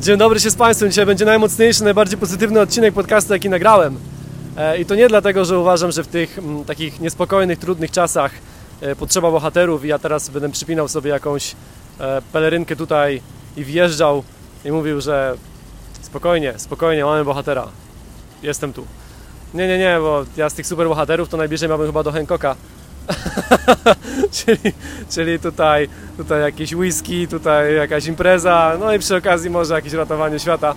Dzień 0.00 0.18
dobry 0.18 0.40
się 0.40 0.50
z 0.50 0.56
Państwem. 0.56 0.90
Dzisiaj 0.90 1.06
będzie 1.06 1.24
najmocniejszy, 1.24 1.84
najbardziej 1.84 2.18
pozytywny 2.18 2.60
odcinek 2.60 2.94
podcastu, 2.94 3.32
jaki 3.32 3.48
nagrałem. 3.48 3.98
E, 4.56 4.78
I 4.78 4.84
to 4.84 4.94
nie 4.94 5.08
dlatego, 5.08 5.44
że 5.44 5.58
uważam, 5.58 5.92
że 5.92 6.04
w 6.04 6.06
tych 6.06 6.38
mm, 6.38 6.64
takich 6.64 7.00
niespokojnych, 7.00 7.58
trudnych 7.58 7.90
czasach 7.90 8.32
e, 8.80 8.96
potrzeba 8.96 9.30
bohaterów 9.30 9.84
i 9.84 9.88
ja 9.88 9.98
teraz 9.98 10.28
będę 10.28 10.50
przypinał 10.50 10.88
sobie 10.88 11.10
jakąś 11.10 11.56
e, 12.00 12.22
pelerynkę 12.32 12.76
tutaj 12.76 13.22
i 13.56 13.64
wjeżdżał 13.64 14.22
i 14.64 14.72
mówił, 14.72 15.00
że 15.00 15.36
spokojnie, 16.02 16.54
spokojnie, 16.56 17.04
mamy 17.04 17.24
bohatera. 17.24 17.68
Jestem 18.42 18.72
tu. 18.72 18.86
Nie, 19.54 19.68
nie, 19.68 19.78
nie, 19.78 19.98
bo 20.00 20.24
ja 20.36 20.50
z 20.50 20.54
tych 20.54 20.66
super 20.66 20.88
bohaterów 20.88 21.28
to 21.28 21.36
najbliżej 21.36 21.68
miałbym 21.68 21.86
chyba 21.86 22.02
do 22.02 22.12
Hancocka. 22.12 22.56
czyli, 24.44 24.72
czyli 25.10 25.38
tutaj, 25.38 25.88
tutaj 26.16 26.40
jakieś 26.40 26.74
whisky, 26.74 27.28
tutaj 27.28 27.74
jakaś 27.74 28.06
impreza, 28.06 28.76
no 28.80 28.94
i 28.94 28.98
przy 28.98 29.16
okazji 29.16 29.50
może 29.50 29.74
jakieś 29.74 29.92
ratowanie 29.92 30.38
świata. 30.38 30.74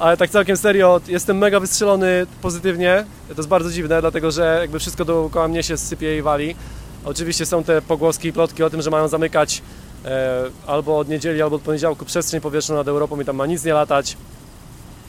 Ale 0.00 0.16
tak 0.16 0.30
całkiem 0.30 0.56
serio, 0.56 1.00
jestem 1.08 1.38
mega 1.38 1.60
wystrzelony 1.60 2.26
pozytywnie. 2.42 3.04
To 3.28 3.34
jest 3.34 3.48
bardzo 3.48 3.70
dziwne, 3.70 4.00
dlatego 4.00 4.30
że 4.30 4.58
jakby 4.60 4.78
wszystko 4.78 5.04
dookoła 5.04 5.48
mnie 5.48 5.62
się 5.62 5.76
sypie 5.76 6.18
i 6.18 6.22
wali. 6.22 6.56
Oczywiście 7.04 7.46
są 7.46 7.64
te 7.64 7.82
pogłoski 7.82 8.28
i 8.28 8.32
plotki 8.32 8.62
o 8.62 8.70
tym, 8.70 8.82
że 8.82 8.90
mają 8.90 9.08
zamykać 9.08 9.62
e, 10.04 10.44
albo 10.66 10.98
od 10.98 11.08
niedzieli, 11.08 11.42
albo 11.42 11.56
od 11.56 11.62
poniedziałku 11.62 12.04
przestrzeń 12.04 12.40
powietrzną 12.40 12.74
nad 12.74 12.88
Europą 12.88 13.20
i 13.20 13.24
tam 13.24 13.36
ma 13.36 13.46
nic 13.46 13.64
nie 13.64 13.72
latać. 13.72 14.16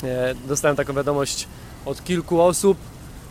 E, 0.04 0.36
dostałem 0.48 0.76
taką 0.78 0.94
wiadomość 0.94 1.48
od 1.86 2.04
kilku 2.04 2.42
osób. 2.42 2.78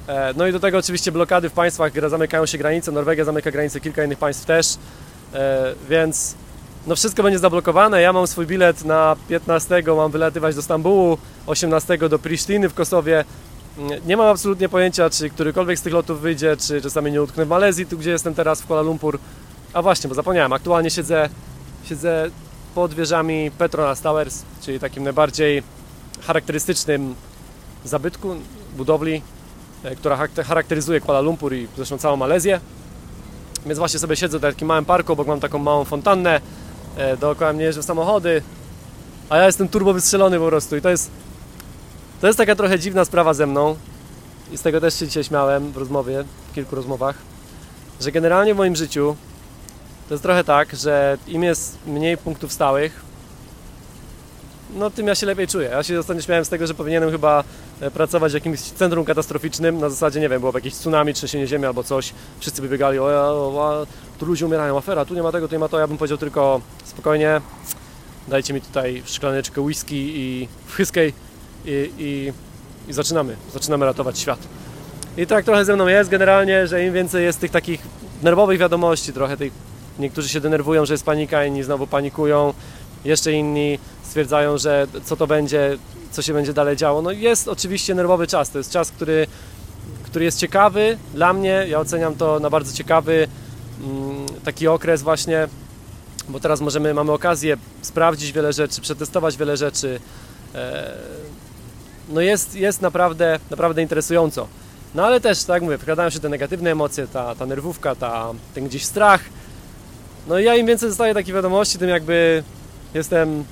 E, 0.09 0.35
no 0.37 0.47
i 0.47 0.53
do 0.53 0.61
tego 0.61 0.79
oczywiście 0.79 1.13
blokady 1.13 1.51
w 1.51 1.53
państwach, 1.53 1.93
gdzie 1.93 2.09
zamykają 2.09 2.47
się 2.47 2.59
granice. 2.59 2.93
Norwegia 2.93 3.25
zamyka 3.25 3.51
granice, 3.51 3.81
kilka 3.81 4.05
innych 4.05 4.19
państw 4.19 4.45
też. 4.45 4.75
E, 5.35 5.75
więc 5.89 6.35
no 6.87 6.97
wszystko 6.97 7.23
będzie 7.23 7.39
zablokowane. 7.39 8.03
Ja 8.03 8.13
mam 8.13 8.27
swój 8.27 8.47
bilet 8.47 8.85
na 8.85 9.17
15, 9.29 9.83
mam 9.97 10.11
wylatywać 10.11 10.55
do 10.55 10.63
Stambułu, 10.63 11.19
18 11.47 11.99
do 11.99 12.19
Prisztiny 12.19 12.69
w 12.69 12.75
Kosowie. 12.75 13.25
Nie 14.07 14.17
mam 14.17 14.27
absolutnie 14.27 14.69
pojęcia, 14.69 15.11
czy 15.11 15.31
którykolwiek 15.31 15.79
z 15.79 15.83
tych 15.83 15.93
lotów 15.93 16.21
wyjdzie, 16.21 16.57
czy 16.57 16.83
czasami 16.83 17.13
nie 17.13 17.23
utknę 17.23 17.45
w 17.45 17.49
Malezji, 17.49 17.87
tu 17.87 17.99
gdzie 17.99 18.11
jestem 18.11 18.35
teraz, 18.35 18.63
w 18.63 18.67
Kuala 18.67 18.83
Lumpur. 18.83 19.19
A 19.73 19.83
właśnie, 19.83 20.09
bo 20.09 20.15
zapomniałem, 20.15 20.53
aktualnie 20.53 20.91
siedzę, 20.91 21.29
siedzę 21.85 22.31
pod 22.75 22.95
wieżami 22.95 23.51
Petronas 23.59 24.01
Towers, 24.01 24.43
czyli 24.63 24.81
takim 24.81 25.05
najbardziej 25.05 25.63
charakterystycznym 26.27 27.15
zabytku, 27.85 28.35
budowli, 28.77 29.23
która 29.97 30.29
charakteryzuje 30.45 31.01
Kuala 31.01 31.21
Lumpur 31.21 31.55
i 31.55 31.69
zresztą 31.77 31.99
całą 31.99 32.17
Malezję. 32.17 32.61
Więc 33.67 33.79
właśnie 33.79 34.01
sobie 34.01 34.17
siedzę 34.17 34.39
w 34.39 34.43
takim 34.43 34.69
małym 34.69 34.85
parku, 34.85 35.13
obok 35.13 35.27
mam 35.27 35.41
taką 35.41 35.59
małą 35.59 35.85
fontannę, 35.85 36.41
e, 36.97 37.17
dookoła 37.17 37.53
mnie 37.53 37.65
jeżdżą 37.65 37.83
samochody, 37.83 38.43
a 39.29 39.37
ja 39.37 39.47
jestem 39.47 39.69
turbo 39.69 39.93
wystrzelony 39.93 40.39
po 40.39 40.47
prostu 40.47 40.77
i 40.77 40.81
to 40.81 40.91
jest, 40.91 41.11
to 42.21 42.27
jest 42.27 42.37
taka 42.37 42.55
trochę 42.55 42.79
dziwna 42.79 43.05
sprawa 43.05 43.35
ze 43.35 43.47
mną 43.47 43.77
i 44.53 44.59
z 44.59 44.63
tego 44.63 44.81
też 44.81 44.95
się 44.99 45.07
dzisiaj 45.07 45.25
śmiałem 45.25 45.73
w 45.73 45.77
rozmowie, 45.77 46.25
w 46.51 46.55
kilku 46.55 46.77
rozmowach, 46.77 47.17
że 48.01 48.13
generalnie 48.13 48.55
w 48.55 48.57
moim 48.57 48.77
życiu 48.77 49.17
to 50.09 50.15
jest 50.15 50.23
trochę 50.23 50.45
tak, 50.45 50.77
że 50.77 51.19
im 51.27 51.43
jest 51.43 51.79
mniej 51.87 52.17
punktów 52.17 52.53
stałych, 52.53 53.07
no 54.75 54.91
tym 54.91 55.07
ja 55.07 55.15
się 55.15 55.27
lepiej 55.27 55.49
czuję. 55.49 55.69
Ja 55.69 55.83
się 55.83 55.99
ostatnio 55.99 56.23
śmiałem 56.23 56.45
z 56.45 56.49
tego, 56.49 56.67
że 56.67 56.75
powinienem 56.75 57.11
chyba 57.11 57.41
e, 57.41 57.45
pracować 57.95 58.33
w 58.33 58.35
jakimś 58.35 58.61
centrum 58.61 59.05
katastroficznym, 59.05 59.79
na 59.79 59.91
zasadzie, 59.91 60.21
nie 60.21 60.29
wiem, 60.29 60.41
było 60.41 60.53
jakieś 60.55 60.75
tsunami, 60.75 61.15
trzęsienie 61.15 61.47
ziemi 61.47 61.67
albo 61.67 61.85
coś, 61.85 62.13
wszyscy 62.41 62.63
by 62.63 62.69
biegali, 62.69 62.99
o, 62.99 63.05
o, 63.05 63.63
o, 63.63 63.87
tu 64.19 64.27
ludzie 64.27 64.47
umierają, 64.47 64.79
afera, 64.79 65.05
tu 65.05 65.15
nie 65.15 65.23
ma 65.23 65.33
tego, 65.33 65.49
tu 65.49 65.55
nie 65.55 65.59
ma 65.59 65.69
to, 65.69 65.79
ja 65.79 65.87
bym 65.87 65.99
powiedział 65.99 66.19
tylko 66.19 66.61
spokojnie, 66.85 67.41
dajcie 68.29 68.55
mi 68.55 68.61
tutaj 68.61 69.03
szklaneczkę 69.07 69.61
whisky 69.61 70.13
i 70.17 70.49
whisky 70.79 71.13
i, 71.65 71.91
i, 71.99 72.33
i 72.89 72.93
zaczynamy, 72.93 73.37
zaczynamy 73.53 73.87
ratować 73.87 74.19
świat. 74.19 74.39
I 75.17 75.27
tak 75.27 75.45
trochę 75.45 75.65
ze 75.65 75.75
mną 75.75 75.87
jest 75.87 76.11
generalnie, 76.11 76.67
że 76.67 76.85
im 76.85 76.93
więcej 76.93 77.25
jest 77.25 77.41
tych 77.41 77.51
takich 77.51 77.81
nerwowych 78.23 78.59
wiadomości, 78.59 79.13
trochę 79.13 79.37
tych, 79.37 79.53
niektórzy 79.99 80.29
się 80.29 80.41
denerwują, 80.41 80.87
że 80.87 80.95
jest 80.95 81.05
panika, 81.05 81.45
inni 81.45 81.63
znowu 81.63 81.87
panikują, 81.87 82.55
jeszcze 83.05 83.33
inni 83.33 83.79
stwierdzają, 84.03 84.59
że 84.59 84.87
co 85.05 85.17
to 85.17 85.27
będzie, 85.27 85.79
co 86.17 86.23
się 86.23 86.33
będzie 86.33 86.53
dalej 86.53 86.77
działo. 86.77 87.03
No 87.03 87.11
jest 87.11 87.49
oczywiście 87.49 87.95
nerwowy 87.95 88.27
czas, 88.27 88.51
to 88.51 88.59
jest 88.59 88.71
czas, 88.71 88.91
który, 88.91 89.27
który 90.05 90.25
jest 90.25 90.39
ciekawy 90.39 90.99
dla 91.15 91.33
mnie, 91.33 91.67
ja 91.69 91.81
oceniam 91.81 92.15
to 92.15 92.41
na 92.41 92.51
bardzo 92.51 92.73
ciekawy 92.73 93.29
mm, 93.81 94.27
taki 94.45 94.69
okres 94.69 95.03
właśnie, 95.03 95.49
bo 96.29 96.41
teraz 96.41 96.61
możemy, 96.61 96.95
mamy 96.95 97.13
okazję 97.13 97.57
sprawdzić 97.83 98.33
wiele 98.33 98.53
rzeczy, 98.53 98.81
przetestować 98.81 99.37
wiele 99.37 99.57
rzeczy. 99.57 100.01
E, 100.55 100.93
no 102.09 102.21
jest, 102.21 102.55
jest 102.55 102.83
naprawdę, 102.83 103.39
naprawdę 103.51 103.83
interesująco. 103.83 104.49
No 104.95 105.05
ale 105.05 105.21
też, 105.21 105.45
tak 105.45 105.55
jak 105.55 105.63
mówię, 105.63 105.79
wkradają 105.79 106.11
się 106.11 106.21
te 106.21 106.29
negatywne 106.29 106.71
emocje, 106.71 107.07
ta, 107.07 107.35
ta 107.35 107.47
nerwówka, 107.47 107.95
ta, 107.95 108.33
ten 108.55 108.69
gdzieś 108.69 108.85
strach. 108.85 109.21
No 110.29 110.39
i 110.39 110.45
ja 110.45 110.55
im 110.55 110.67
więcej 110.67 110.89
dostaję 110.89 111.15
takich 111.15 111.35
wiadomości, 111.35 111.79
tym 111.79 111.89
jakby 111.89 112.43
jestem 112.95 113.45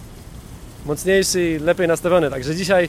mocniejszy 0.87 1.50
i 1.50 1.59
lepiej 1.59 1.89
nastawiony. 1.89 2.31
Także 2.31 2.56
dzisiaj, 2.56 2.89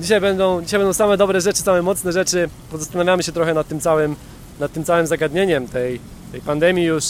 dzisiaj, 0.00 0.20
będą, 0.20 0.62
dzisiaj 0.62 0.80
będą 0.80 0.92
same 0.92 1.16
dobre 1.16 1.40
rzeczy, 1.40 1.62
same 1.62 1.82
mocne 1.82 2.12
rzeczy. 2.12 2.48
Pozastanawiamy 2.70 3.22
się 3.22 3.32
trochę 3.32 3.54
nad 3.54 3.68
tym 3.68 3.80
całym, 3.80 4.16
nad 4.60 4.72
tym 4.72 4.84
całym 4.84 5.06
zagadnieniem 5.06 5.68
tej, 5.68 6.00
tej 6.32 6.40
pandemii 6.40 6.84
już, 6.84 7.04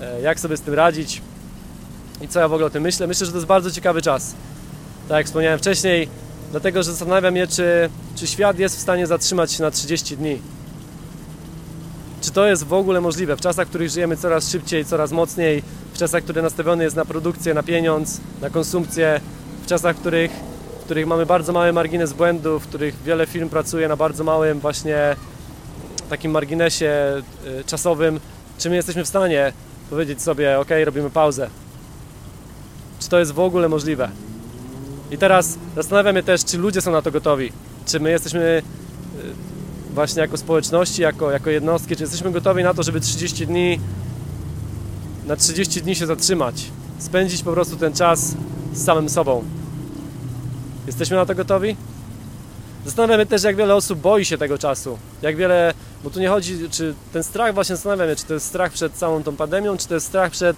e, 0.00 0.20
jak 0.20 0.40
sobie 0.40 0.56
z 0.56 0.60
tym 0.60 0.74
radzić 0.74 1.22
i 2.20 2.28
co 2.28 2.40
ja 2.40 2.48
w 2.48 2.52
ogóle 2.52 2.66
o 2.66 2.70
tym 2.70 2.82
myślę. 2.82 3.06
Myślę, 3.06 3.26
że 3.26 3.32
to 3.32 3.38
jest 3.38 3.48
bardzo 3.48 3.70
ciekawy 3.70 4.02
czas. 4.02 4.34
Tak 5.08 5.16
jak 5.16 5.26
wspomniałem 5.26 5.58
wcześniej, 5.58 6.08
dlatego 6.50 6.82
że 6.82 6.90
zastanawiam 6.90 7.36
się, 7.36 7.46
czy, 7.46 7.90
czy 8.16 8.26
świat 8.26 8.58
jest 8.58 8.76
w 8.76 8.80
stanie 8.80 9.06
zatrzymać 9.06 9.52
się 9.52 9.62
na 9.62 9.70
30 9.70 10.16
dni. 10.16 10.38
Czy 12.20 12.30
to 12.30 12.46
jest 12.46 12.64
w 12.64 12.72
ogóle 12.72 13.00
możliwe? 13.00 13.36
W 13.36 13.40
czasach, 13.40 13.66
w 13.66 13.68
których 13.68 13.90
żyjemy 13.90 14.16
coraz 14.16 14.50
szybciej, 14.50 14.84
coraz 14.84 15.12
mocniej, 15.12 15.62
w 15.94 15.98
czasach, 15.98 16.24
które 16.24 16.42
nastawione 16.42 16.84
jest 16.84 16.96
na 16.96 17.04
produkcję, 17.04 17.54
na 17.54 17.62
pieniądz, 17.62 18.20
na 18.40 18.50
konsumpcję, 18.50 19.20
czasach, 19.68 19.96
w 19.96 20.00
których, 20.00 20.30
w 20.80 20.84
których 20.84 21.06
mamy 21.06 21.26
bardzo 21.26 21.52
mały 21.52 21.72
margines 21.72 22.12
błędów, 22.12 22.64
w 22.64 22.68
których 22.68 23.02
wiele 23.02 23.26
firm 23.26 23.48
pracuje 23.48 23.88
na 23.88 23.96
bardzo 23.96 24.24
małym 24.24 24.60
właśnie 24.60 25.16
takim 26.10 26.30
marginesie 26.30 27.22
y, 27.60 27.64
czasowym, 27.64 28.20
czy 28.58 28.70
my 28.70 28.76
jesteśmy 28.76 29.04
w 29.04 29.08
stanie 29.08 29.52
powiedzieć 29.90 30.22
sobie, 30.22 30.58
ok, 30.58 30.68
robimy 30.84 31.10
pauzę. 31.10 31.50
Czy 33.00 33.08
to 33.08 33.18
jest 33.18 33.32
w 33.32 33.40
ogóle 33.40 33.68
możliwe? 33.68 34.08
I 35.10 35.18
teraz 35.18 35.58
zastanawiam 35.76 36.16
się 36.16 36.22
też, 36.22 36.44
czy 36.44 36.58
ludzie 36.58 36.80
są 36.80 36.92
na 36.92 37.02
to 37.02 37.10
gotowi. 37.10 37.52
Czy 37.86 38.00
my 38.00 38.10
jesteśmy 38.10 38.62
y, 39.90 39.94
właśnie 39.94 40.22
jako 40.22 40.36
społeczności, 40.36 41.02
jako, 41.02 41.30
jako 41.30 41.50
jednostki, 41.50 41.96
czy 41.96 42.02
jesteśmy 42.02 42.32
gotowi 42.32 42.62
na 42.62 42.74
to, 42.74 42.82
żeby 42.82 43.00
30 43.00 43.46
dni 43.46 43.80
na 45.26 45.36
30 45.36 45.82
dni 45.82 45.94
się 45.94 46.06
zatrzymać, 46.06 46.64
spędzić 46.98 47.42
po 47.42 47.52
prostu 47.52 47.76
ten 47.76 47.92
czas 47.92 48.34
z 48.72 48.84
samym 48.84 49.08
sobą. 49.08 49.44
Jesteśmy 50.88 51.16
na 51.16 51.26
to 51.26 51.34
gotowi? 51.34 51.76
Zastanawiamy 52.84 53.26
też, 53.26 53.42
jak 53.42 53.56
wiele 53.56 53.74
osób 53.74 53.98
boi 53.98 54.24
się 54.24 54.38
tego 54.38 54.58
czasu. 54.58 54.98
Jak 55.22 55.36
wiele, 55.36 55.74
bo 56.04 56.10
tu 56.10 56.20
nie 56.20 56.28
chodzi, 56.28 56.68
czy 56.70 56.94
ten 57.12 57.24
strach 57.24 57.54
właśnie 57.54 57.76
zastanawiam 57.76 58.08
się, 58.08 58.16
czy 58.16 58.24
to 58.24 58.34
jest 58.34 58.46
strach 58.46 58.72
przed 58.72 58.92
całą 58.92 59.22
tą 59.22 59.36
pandemią, 59.36 59.76
czy 59.76 59.88
to 59.88 59.94
jest 59.94 60.06
strach 60.06 60.30
przed, 60.30 60.56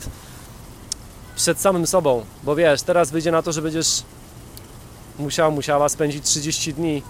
przed 1.36 1.60
samym 1.60 1.86
sobą. 1.86 2.24
Bo 2.42 2.56
wiesz, 2.56 2.82
teraz 2.82 3.10
wyjdzie 3.10 3.32
na 3.32 3.42
to, 3.42 3.52
że 3.52 3.62
będziesz 3.62 4.02
musiał, 5.18 5.52
musiała 5.52 5.88
spędzić 5.88 6.24
30 6.24 6.74
dni 6.74 7.02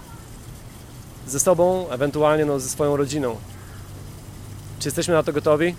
ze 1.26 1.40
sobą, 1.40 1.88
ewentualnie 1.90 2.44
no, 2.44 2.60
ze 2.60 2.68
swoją 2.68 2.96
rodziną. 2.96 3.36
Czy 4.78 4.88
jesteśmy 4.88 5.14
na 5.14 5.22
to 5.22 5.32
gotowi? 5.32 5.74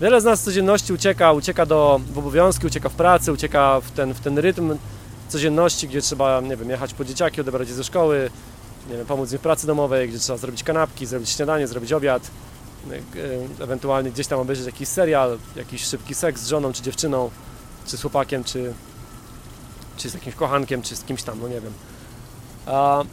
Wiele 0.00 0.20
z 0.20 0.24
nas 0.24 0.40
z 0.40 0.44
codzienności 0.44 0.92
ucieka, 0.92 1.32
ucieka 1.32 1.66
do, 1.66 2.00
w 2.12 2.18
obowiązki, 2.18 2.66
ucieka 2.66 2.88
w 2.88 2.94
pracy, 2.94 3.32
ucieka 3.32 3.80
w 3.80 3.90
ten, 3.90 4.14
w 4.14 4.20
ten 4.20 4.38
rytm 4.38 4.76
codzienności, 5.28 5.88
gdzie 5.88 6.02
trzeba, 6.02 6.40
nie 6.40 6.56
wiem, 6.56 6.70
jechać 6.70 6.94
po 6.94 7.04
dzieciaki, 7.04 7.40
odebrać 7.40 7.68
je 7.68 7.74
ze 7.74 7.84
szkoły, 7.84 8.30
nie 8.90 8.96
wiem, 8.96 9.06
pomóc 9.06 9.32
im 9.32 9.38
w 9.38 9.40
pracy 9.40 9.66
domowej, 9.66 10.08
gdzie 10.08 10.18
trzeba 10.18 10.38
zrobić 10.38 10.62
kanapki, 10.62 11.06
zrobić 11.06 11.30
śniadanie, 11.30 11.66
zrobić 11.66 11.92
obiad, 11.92 12.30
e, 12.90 13.64
ewentualnie 13.64 14.10
gdzieś 14.10 14.26
tam 14.26 14.38
obejrzeć 14.38 14.66
jakiś 14.66 14.88
serial, 14.88 15.38
jakiś 15.56 15.84
szybki 15.84 16.14
seks 16.14 16.40
z 16.40 16.48
żoną, 16.48 16.72
czy 16.72 16.82
dziewczyną, 16.82 17.30
czy 17.86 17.96
z 17.96 18.02
chłopakiem, 18.02 18.44
czy, 18.44 18.74
czy 19.96 20.10
z 20.10 20.14
jakimś 20.14 20.34
kochankiem, 20.34 20.82
czy 20.82 20.96
z 20.96 21.04
kimś 21.04 21.22
tam, 21.22 21.40
no 21.42 21.48
nie 21.48 21.60
wiem. 21.60 21.72
A 22.66 23.04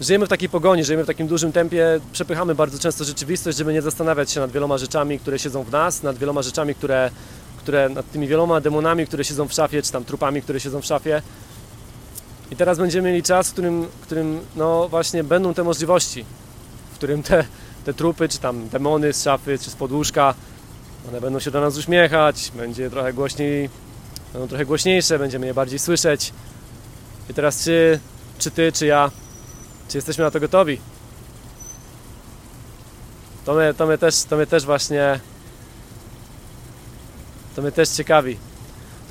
żyjemy 0.00 0.26
w 0.26 0.28
takiej 0.28 0.48
pogoni, 0.48 0.84
żyjemy 0.84 1.04
w 1.04 1.06
takim 1.06 1.26
dużym 1.26 1.52
tempie, 1.52 2.00
przepychamy 2.12 2.54
bardzo 2.54 2.78
często 2.78 3.04
rzeczywistość, 3.04 3.58
żeby 3.58 3.72
nie 3.72 3.82
zastanawiać 3.82 4.30
się 4.30 4.40
nad 4.40 4.52
wieloma 4.52 4.78
rzeczami, 4.78 5.18
które 5.18 5.38
siedzą 5.38 5.62
w 5.62 5.70
nas, 5.70 6.02
nad 6.02 6.18
wieloma 6.18 6.42
rzeczami, 6.42 6.74
które, 6.74 7.10
które 7.58 7.88
nad 7.88 8.10
tymi 8.10 8.28
wieloma 8.28 8.60
demonami, 8.60 9.06
które 9.06 9.24
siedzą 9.24 9.48
w 9.48 9.52
szafie, 9.52 9.82
czy 9.82 9.92
tam 9.92 10.04
trupami, 10.04 10.42
które 10.42 10.60
siedzą 10.60 10.80
w 10.80 10.84
szafie. 10.84 11.22
I 12.52 12.56
teraz 12.56 12.78
będziemy 12.78 13.08
mieli 13.08 13.22
czas, 13.22 13.48
w 13.48 13.52
którym, 13.52 13.86
w 13.86 14.00
którym 14.00 14.40
no 14.56 14.88
właśnie 14.88 15.24
będą 15.24 15.54
te 15.54 15.64
możliwości, 15.64 16.24
w 16.92 16.94
którym 16.94 17.22
te, 17.22 17.44
te 17.84 17.94
trupy, 17.94 18.28
czy 18.28 18.38
tam 18.38 18.68
demony 18.68 19.12
z 19.12 19.22
szafy, 19.22 19.58
czy 19.58 19.70
z 19.70 19.74
podłóżka, 19.74 20.34
one 21.08 21.20
będą 21.20 21.38
się 21.38 21.50
do 21.50 21.60
nas 21.60 21.76
uśmiechać, 21.76 22.52
będzie 22.56 22.90
trochę 22.90 23.12
głośniej, 23.12 23.70
będą 24.32 24.48
trochę 24.48 24.66
głośniejsze, 24.66 25.18
będziemy 25.18 25.46
je 25.46 25.54
bardziej 25.54 25.78
słyszeć. 25.78 26.32
I 27.30 27.34
teraz 27.34 27.64
czy, 27.64 28.00
czy 28.38 28.50
ty, 28.50 28.72
czy 28.72 28.86
ja, 28.86 29.10
czy 29.88 29.98
jesteśmy 29.98 30.24
na 30.24 30.30
to 30.30 30.40
gotowi? 30.40 30.80
To 33.44 33.54
mnie, 33.54 33.74
to 33.74 33.86
mnie, 33.86 33.98
też, 33.98 34.22
to 34.22 34.36
mnie 34.36 34.46
też 34.46 34.64
właśnie 34.64 35.20
to 37.56 37.62
mnie 37.62 37.72
też 37.72 37.88
ciekawi. 37.88 38.36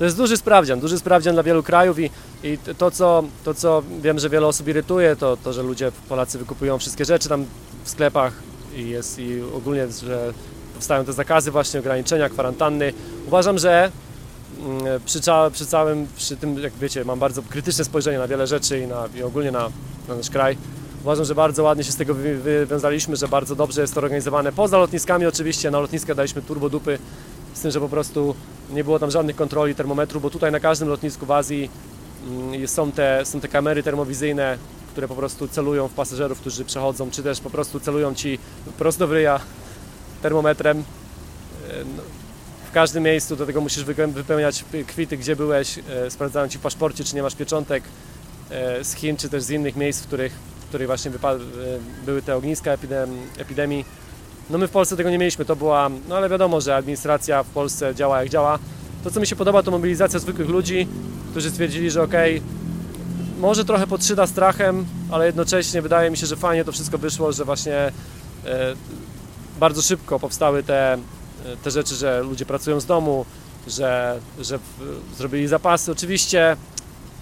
To 0.02 0.06
jest 0.06 0.16
duży 0.16 0.36
sprawdzian, 0.36 0.80
duży 0.80 0.98
sprawdzian 0.98 1.34
dla 1.34 1.42
wielu 1.42 1.62
krajów 1.62 1.98
i, 1.98 2.10
i 2.42 2.58
to, 2.78 2.90
co, 2.90 3.24
to, 3.44 3.54
co 3.54 3.82
wiem, 4.00 4.18
że 4.18 4.30
wiele 4.30 4.46
osób 4.46 4.68
irytuje, 4.68 5.16
to, 5.16 5.36
to, 5.36 5.52
że 5.52 5.62
ludzie, 5.62 5.92
Polacy 6.08 6.38
wykupują 6.38 6.78
wszystkie 6.78 7.04
rzeczy 7.04 7.28
tam 7.28 7.44
w 7.84 7.90
sklepach 7.90 8.32
i 8.76 8.88
jest 8.88 9.18
i 9.18 9.42
ogólnie, 9.56 9.88
że 9.88 10.32
powstają 10.74 11.04
te 11.04 11.12
zakazy 11.12 11.50
właśnie, 11.50 11.80
ograniczenia, 11.80 12.28
kwarantanny. 12.28 12.92
Uważam, 13.26 13.58
że 13.58 13.90
mm, 14.60 15.00
przy, 15.04 15.20
przy 15.52 15.66
całym, 15.66 16.06
przy 16.16 16.36
tym, 16.36 16.58
jak 16.58 16.72
wiecie, 16.72 17.04
mam 17.04 17.18
bardzo 17.18 17.42
krytyczne 17.42 17.84
spojrzenie 17.84 18.18
na 18.18 18.28
wiele 18.28 18.46
rzeczy 18.46 18.78
i, 18.78 18.86
na, 18.86 19.08
i 19.16 19.22
ogólnie 19.22 19.50
na, 19.50 19.68
na 20.08 20.14
nasz 20.14 20.30
kraj. 20.30 20.56
Uważam, 21.02 21.24
że 21.24 21.34
bardzo 21.34 21.62
ładnie 21.62 21.84
się 21.84 21.92
z 21.92 21.96
tego 21.96 22.14
wywiązaliśmy, 22.14 23.16
że 23.16 23.28
bardzo 23.28 23.56
dobrze 23.56 23.80
jest 23.80 23.94
to 23.94 24.00
organizowane. 24.00 24.52
Poza 24.52 24.78
lotniskami 24.78 25.26
oczywiście, 25.26 25.70
na 25.70 25.80
lotniska 25.80 26.14
daliśmy 26.14 26.42
turbo 26.42 26.68
dupy, 26.68 26.98
z 27.54 27.60
tym, 27.60 27.70
że 27.70 27.80
po 27.80 27.88
prostu 27.88 28.34
nie 28.70 28.84
było 28.84 28.98
tam 28.98 29.10
żadnych 29.10 29.36
kontroli 29.36 29.74
termometru, 29.74 30.20
bo 30.20 30.30
tutaj 30.30 30.52
na 30.52 30.60
każdym 30.60 30.88
lotnisku 30.88 31.26
w 31.26 31.30
Azji 31.30 31.70
mm, 32.26 32.68
są 32.68 32.92
te, 32.92 33.26
są 33.26 33.40
te 33.40 33.48
kamery 33.48 33.82
termowizyjne, 33.82 34.58
które 34.92 35.08
po 35.08 35.14
prostu 35.14 35.48
celują 35.48 35.88
w 35.88 35.92
pasażerów, 35.92 36.40
którzy 36.40 36.64
przechodzą, 36.64 37.10
czy 37.10 37.22
też 37.22 37.40
po 37.40 37.50
prostu 37.50 37.80
celują 37.80 38.14
ci 38.14 38.38
prosto 38.78 39.06
w 39.06 39.12
ryja 39.12 39.40
termometrem. 40.22 40.78
E, 40.78 40.82
no, 41.96 42.02
w 42.70 42.74
każdym 42.74 43.02
miejscu 43.02 43.36
do 43.36 43.46
tego 43.46 43.60
musisz 43.60 43.84
wypełniać 43.84 44.64
kwity, 44.86 45.16
gdzie 45.16 45.36
byłeś, 45.36 45.78
e, 45.78 46.10
sprawdzają 46.10 46.48
ci 46.48 46.58
w 46.58 46.60
paszporcie, 46.60 47.04
czy 47.04 47.14
nie 47.14 47.22
masz 47.22 47.34
pieczątek 47.34 47.84
e, 48.50 48.84
z 48.84 48.94
Chin, 48.94 49.16
czy 49.16 49.28
też 49.28 49.42
z 49.42 49.50
innych 49.50 49.76
miejsc, 49.76 50.02
w 50.02 50.06
których, 50.06 50.32
w 50.32 50.68
których 50.68 50.86
właśnie 50.86 51.10
były 52.06 52.22
te 52.22 52.36
ogniska 52.36 52.70
epidemii. 53.38 53.84
No 54.52 54.58
my 54.58 54.68
w 54.68 54.70
Polsce 54.70 54.96
tego 54.96 55.10
nie 55.10 55.18
mieliśmy, 55.18 55.44
to 55.44 55.56
była, 55.56 55.90
no 56.08 56.16
ale 56.16 56.28
wiadomo, 56.28 56.60
że 56.60 56.76
administracja 56.76 57.42
w 57.42 57.48
Polsce 57.48 57.94
działa 57.94 58.20
jak 58.20 58.28
działa. 58.28 58.58
To 59.04 59.10
co 59.10 59.20
mi 59.20 59.26
się 59.26 59.36
podoba 59.36 59.62
to 59.62 59.70
mobilizacja 59.70 60.18
zwykłych 60.18 60.48
ludzi, 60.48 60.88
którzy 61.30 61.50
stwierdzili, 61.50 61.90
że 61.90 62.02
okej, 62.02 62.36
okay, 62.36 62.48
może 63.40 63.64
trochę 63.64 63.86
podszyda 63.86 64.26
strachem, 64.26 64.86
ale 65.10 65.26
jednocześnie 65.26 65.82
wydaje 65.82 66.10
mi 66.10 66.16
się, 66.16 66.26
że 66.26 66.36
fajnie 66.36 66.64
to 66.64 66.72
wszystko 66.72 66.98
wyszło, 66.98 67.32
że 67.32 67.44
właśnie 67.44 67.76
e, 67.76 67.92
bardzo 69.60 69.82
szybko 69.82 70.18
powstały 70.18 70.62
te, 70.62 70.98
te 71.62 71.70
rzeczy, 71.70 71.94
że 71.94 72.22
ludzie 72.22 72.46
pracują 72.46 72.80
z 72.80 72.86
domu, 72.86 73.24
że, 73.66 74.18
że 74.40 74.58
zrobili 75.16 75.48
zapasy. 75.48 75.92
Oczywiście 75.92 76.56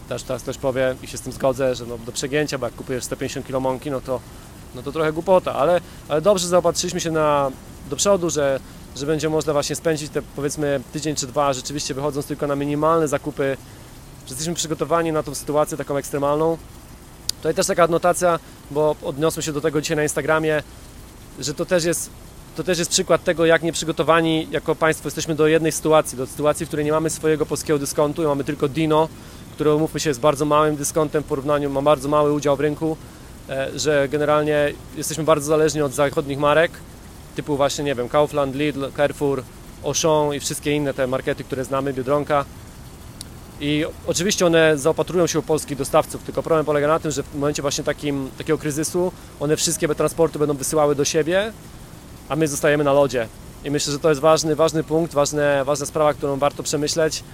też 0.09 0.23
teraz 0.23 0.43
ktoś 0.43 0.59
powie 0.59 0.95
i 1.03 1.07
się 1.07 1.19
z 1.19 1.21
tym 1.21 1.33
zgodzę, 1.33 1.75
że 1.75 1.87
no, 1.87 1.99
do 1.99 2.13
przegięcia, 2.13 2.59
bo 2.59 2.67
jak 2.67 2.75
kupujesz 2.75 3.05
150 3.05 3.47
kg 3.47 3.61
mąki, 3.61 3.91
no 3.91 4.01
to 4.01 4.21
no 4.75 4.83
to 4.83 4.93
trochę 4.93 5.13
głupota, 5.13 5.55
ale, 5.55 5.81
ale 6.09 6.21
dobrze 6.21 6.49
zaopatrzyliśmy 6.49 7.01
się 7.01 7.11
na, 7.11 7.51
do 7.91 7.97
przodu, 7.97 8.31
że, 8.31 8.61
że 8.97 9.07
będzie 9.07 9.29
można 9.29 9.53
właśnie 9.53 9.77
spędzić 9.77 10.11
te 10.11 10.23
powiedzmy 10.23 10.81
tydzień 10.93 11.15
czy 11.15 11.27
dwa, 11.27 11.53
rzeczywiście 11.53 11.95
wychodząc 11.95 12.27
tylko 12.27 12.47
na 12.47 12.57
minimalne 12.57 13.09
zakupy, 13.09 13.57
że 14.27 14.31
jesteśmy 14.31 14.55
przygotowani 14.55 15.13
na 15.13 15.23
tą 15.23 15.35
sytuację 15.35 15.77
taką 15.79 15.97
ekstremalną. 15.97 16.59
Tutaj 17.37 17.55
też 17.55 17.67
taka 17.67 17.83
adnotacja, 17.83 18.39
bo 18.71 18.97
odniosłem 19.03 19.43
się 19.43 19.53
do 19.53 19.61
tego 19.61 19.81
dzisiaj 19.81 19.97
na 19.97 20.03
Instagramie, 20.03 20.63
że 21.39 21.55
to 21.55 21.67
też 21.67 21.85
jest 21.85 22.11
to 22.57 22.65
też 22.65 22.79
jest 22.79 22.91
przykład 22.91 23.25
tego, 23.25 23.47
jak 23.47 23.63
nieprzygotowani 23.63 24.49
jako 24.51 24.75
państwo 24.75 25.07
jesteśmy 25.07 25.35
do 25.35 25.47
jednej 25.47 25.73
sytuacji, 25.73 26.19
do 26.19 26.27
sytuacji, 26.27 26.67
w 26.67 26.69
której 26.69 26.87
nie 26.87 26.93
mamy 26.93 27.11
swojego 27.11 27.47
polskiego 27.47 27.79
dyskontu, 27.79 28.23
mamy 28.23 28.45
tylko 28.45 28.69
Dino, 28.69 29.09
które 29.55 29.75
umówmy 29.75 30.01
się 30.01 30.11
jest 30.11 30.21
bardzo 30.21 30.45
małym 30.45 30.77
dyskontem 30.77 31.23
w 31.23 31.27
porównaniu, 31.27 31.71
ma 31.71 31.83
bardzo 31.83 32.09
mały 32.09 32.33
udział 32.33 32.57
w 32.57 32.61
rynku 32.61 32.97
że 33.77 34.09
generalnie 34.09 34.73
jesteśmy 34.97 35.25
bardzo 35.25 35.47
zależni 35.47 35.83
od 35.83 35.93
zachodnich 35.93 36.39
marek, 36.39 36.71
typu 37.37 37.57
właśnie, 37.57 37.85
nie 37.85 37.95
wiem, 37.95 38.09
Kaufland, 38.09 38.55
Lidl, 38.55 38.85
Carrefour, 38.97 39.43
Auchan 39.85 40.35
i 40.35 40.41
wszystkie 40.41 40.73
inne 40.73 40.95
te 40.95 41.07
markety, 41.07 41.45
które 41.45 41.65
znamy, 41.65 41.93
Biedronka. 41.93 42.45
I 43.61 43.85
oczywiście 44.07 44.47
one 44.47 44.79
zaopatrują 44.79 45.27
się 45.27 45.39
u 45.39 45.43
polskich 45.43 45.79
dostawców, 45.79 46.23
tylko 46.23 46.43
problem 46.43 46.67
polega 46.67 46.89
na 46.89 46.99
tym, 46.99 47.11
że 47.11 47.23
w 47.23 47.35
momencie 47.35 47.63
właśnie 47.63 47.85
takim, 47.85 48.31
takiego 48.39 48.59
kryzysu 48.59 49.13
one 49.41 49.57
wszystkie 49.57 49.89
transporty 49.89 50.39
będą 50.39 50.55
wysyłały 50.55 50.95
do 50.95 51.05
siebie, 51.05 51.53
a 52.29 52.37
my 52.37 52.49
zostajemy 52.49 52.85
na 52.85 52.93
lodzie. 52.93 53.29
I 53.65 53.71
myślę, 53.71 53.93
że 53.93 53.99
to 53.99 54.09
jest 54.09 54.21
ważny, 54.21 54.57
ważny 54.57 54.85
punkt, 54.85 55.15
ważne, 55.15 55.65
ważna 55.65 55.87
sprawa, 55.87 56.15
którą 56.15 56.37
warto 56.37 56.63
przemyśleć. 56.63 57.25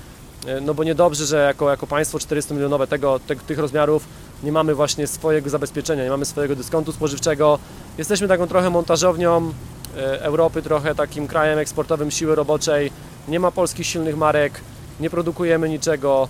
E, 0.46 0.60
no 0.60 0.74
bo 0.74 0.84
niedobrze, 0.84 1.26
że 1.26 1.36
jako, 1.36 1.70
jako 1.70 1.86
państwo 1.86 2.18
400 2.18 2.54
milionowe 2.54 2.86
tego, 2.86 3.20
te, 3.26 3.36
tych 3.36 3.58
rozmiarów 3.58 4.04
nie 4.42 4.52
mamy 4.52 4.74
właśnie 4.74 5.06
swojego 5.06 5.50
zabezpieczenia, 5.50 6.04
nie 6.04 6.10
mamy 6.10 6.24
swojego 6.24 6.56
dyskontu 6.56 6.92
spożywczego. 6.92 7.58
Jesteśmy 7.98 8.28
taką 8.28 8.46
trochę 8.46 8.70
montażownią 8.70 9.52
e, 9.96 10.22
Europy, 10.22 10.62
trochę 10.62 10.94
takim 10.94 11.26
krajem 11.26 11.58
eksportowym 11.58 12.10
siły 12.10 12.34
roboczej. 12.34 12.90
Nie 13.28 13.40
ma 13.40 13.50
polskich 13.50 13.86
silnych 13.86 14.16
marek, 14.16 14.60
nie 15.00 15.10
produkujemy 15.10 15.68
niczego. 15.68 16.28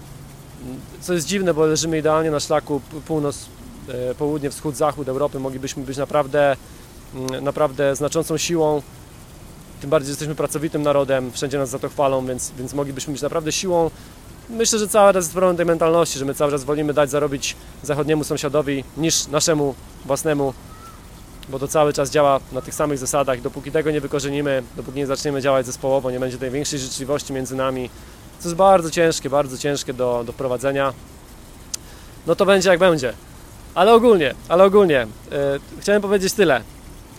Co 1.00 1.12
jest 1.12 1.26
dziwne, 1.26 1.55
bo 1.55 1.67
leżymy 1.67 1.99
idealnie 1.99 2.31
na 2.31 2.41
szlaku 2.41 2.81
północ, 3.06 3.47
e, 3.88 4.14
południe, 4.14 4.50
wschód, 4.50 4.76
zachód 4.76 5.09
Europy. 5.09 5.38
Moglibyśmy 5.38 5.82
być 5.85 5.97
naprawdę, 5.97 6.56
mm, 7.14 7.44
naprawdę 7.44 7.97
znaczącą 7.97 8.37
siłą. 8.37 8.82
Tym 9.81 9.91
bardziej, 9.91 10.06
że 10.06 10.11
jesteśmy 10.11 10.35
pracowitym 10.35 10.82
narodem, 10.82 11.32
wszędzie 11.32 11.59
nas 11.59 11.70
za 11.70 11.79
to 11.79 11.88
chwalą, 11.88 12.26
więc, 12.26 12.52
więc 12.59 12.75
moglibyśmy 12.75 13.12
być 13.12 13.23
naprawdę 13.23 13.52
siłą 13.52 13.91
Myślę, 14.50 14.78
że 14.78 14.88
cały 14.88 15.12
czas 15.12 15.25
jest 15.25 15.32
problem 15.32 15.56
tej 15.56 15.66
mentalności, 15.66 16.19
że 16.19 16.25
my 16.25 16.34
cały 16.34 16.52
czas 16.52 16.64
wolimy 16.64 16.94
dać 16.94 17.10
zarobić 17.10 17.56
zachodniemu 17.82 18.25
sąsiadowi 18.25 18.84
niż 18.96 19.26
naszemu 19.26 19.75
własnemu, 20.04 20.54
bo 21.48 21.58
to 21.58 21.69
cały 21.69 21.93
czas 21.93 22.10
działa 22.10 22.40
na 22.52 22.60
tych 22.60 22.75
samych 22.75 22.98
zasadach. 22.98 23.40
Dopóki 23.40 23.72
tego 23.72 23.90
nie 23.90 24.00
wykorzenimy, 24.00 24.62
dopóki 24.76 24.98
nie 24.98 25.06
zaczniemy 25.06 25.43
działać 25.43 25.66
zespołowo, 25.66 26.10
nie 26.10 26.20
będzie 26.20 26.38
tej 26.38 26.50
większej 26.50 26.78
życzliwości 26.78 27.32
między 27.32 27.56
nami, 27.56 27.90
co 28.40 28.48
jest 28.48 28.56
bardzo 28.56 28.90
ciężkie, 28.90 29.31
bardzo 29.31 29.58
ciężkie 29.58 29.94
do, 29.94 30.22
do 30.26 30.32
wprowadzenia, 30.32 30.92
no 32.26 32.37
to 32.37 32.46
będzie 32.46 32.70
jak 32.70 32.78
będzie. 32.78 33.12
Ale 33.75 33.94
ogólnie, 33.94 34.34
ale 34.49 34.64
ogólnie, 34.64 35.06
yy, 35.31 35.81
chciałem 35.81 36.02
powiedzieć 36.02 36.32
tyle. 36.32 36.60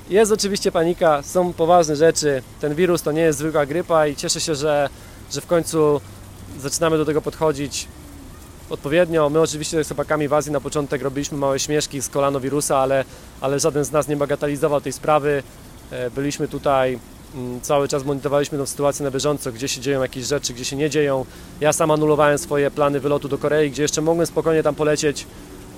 Jest 0.10 0.32
oczywiście 0.32 0.72
panika, 0.72 1.22
są 1.24 1.54
poważne 1.54 1.96
rzeczy, 1.96 2.42
ten 2.60 2.76
wirus 2.76 3.02
to 3.02 3.12
nie 3.12 3.22
jest 3.22 3.40
zwykła 3.40 3.66
grypa 3.66 4.08
i 4.08 4.16
cieszę 4.16 4.42
się, 4.42 4.56
że, 4.56 4.90
że 5.32 5.42
w 5.42 5.48
końcu 5.48 6.02
zaczynamy 6.60 6.98
do 6.98 7.06
tego 7.06 7.22
podchodzić 7.22 7.88
odpowiednio. 8.70 9.30
My 9.30 9.42
oczywiście 9.42 9.84
z 9.84 9.88
chłopakami 9.88 10.28
w 10.28 10.34
Azji 10.34 10.52
na 10.52 10.62
początek 10.62 11.02
robiliśmy 11.02 11.38
małe 11.38 11.60
śmieszki 11.60 12.02
z 12.02 12.10
kolanowirusa, 12.10 12.78
ale, 12.78 13.06
ale 13.42 13.60
żaden 13.60 13.86
z 13.86 13.92
nas 13.92 14.08
nie 14.08 14.18
bagatelizował 14.18 14.82
tej 14.82 14.94
sprawy. 14.94 15.44
E, 15.92 16.12
byliśmy 16.12 16.48
tutaj, 16.48 17.00
mm, 17.36 17.62
cały 17.62 17.88
czas 17.88 18.06
monitorowaliśmy 18.06 18.58
tę 18.58 18.68
sytuację 18.68 19.06
na 19.06 19.12
bieżąco, 19.12 19.52
gdzie 19.52 19.68
się 19.68 19.82
dzieją 19.82 20.02
jakieś 20.02 20.26
rzeczy, 20.26 20.54
gdzie 20.54 20.66
się 20.66 20.76
nie 20.76 20.90
dzieją. 20.90 21.26
Ja 21.62 21.74
sam 21.74 21.92
anulowałem 21.92 22.38
swoje 22.38 22.72
plany 22.72 23.00
wylotu 23.00 23.28
do 23.28 23.38
Korei, 23.38 23.72
gdzie 23.72 23.82
jeszcze 23.82 24.02
mogłem 24.02 24.28
spokojnie 24.28 24.64
tam 24.64 24.76
polecieć, 24.76 25.26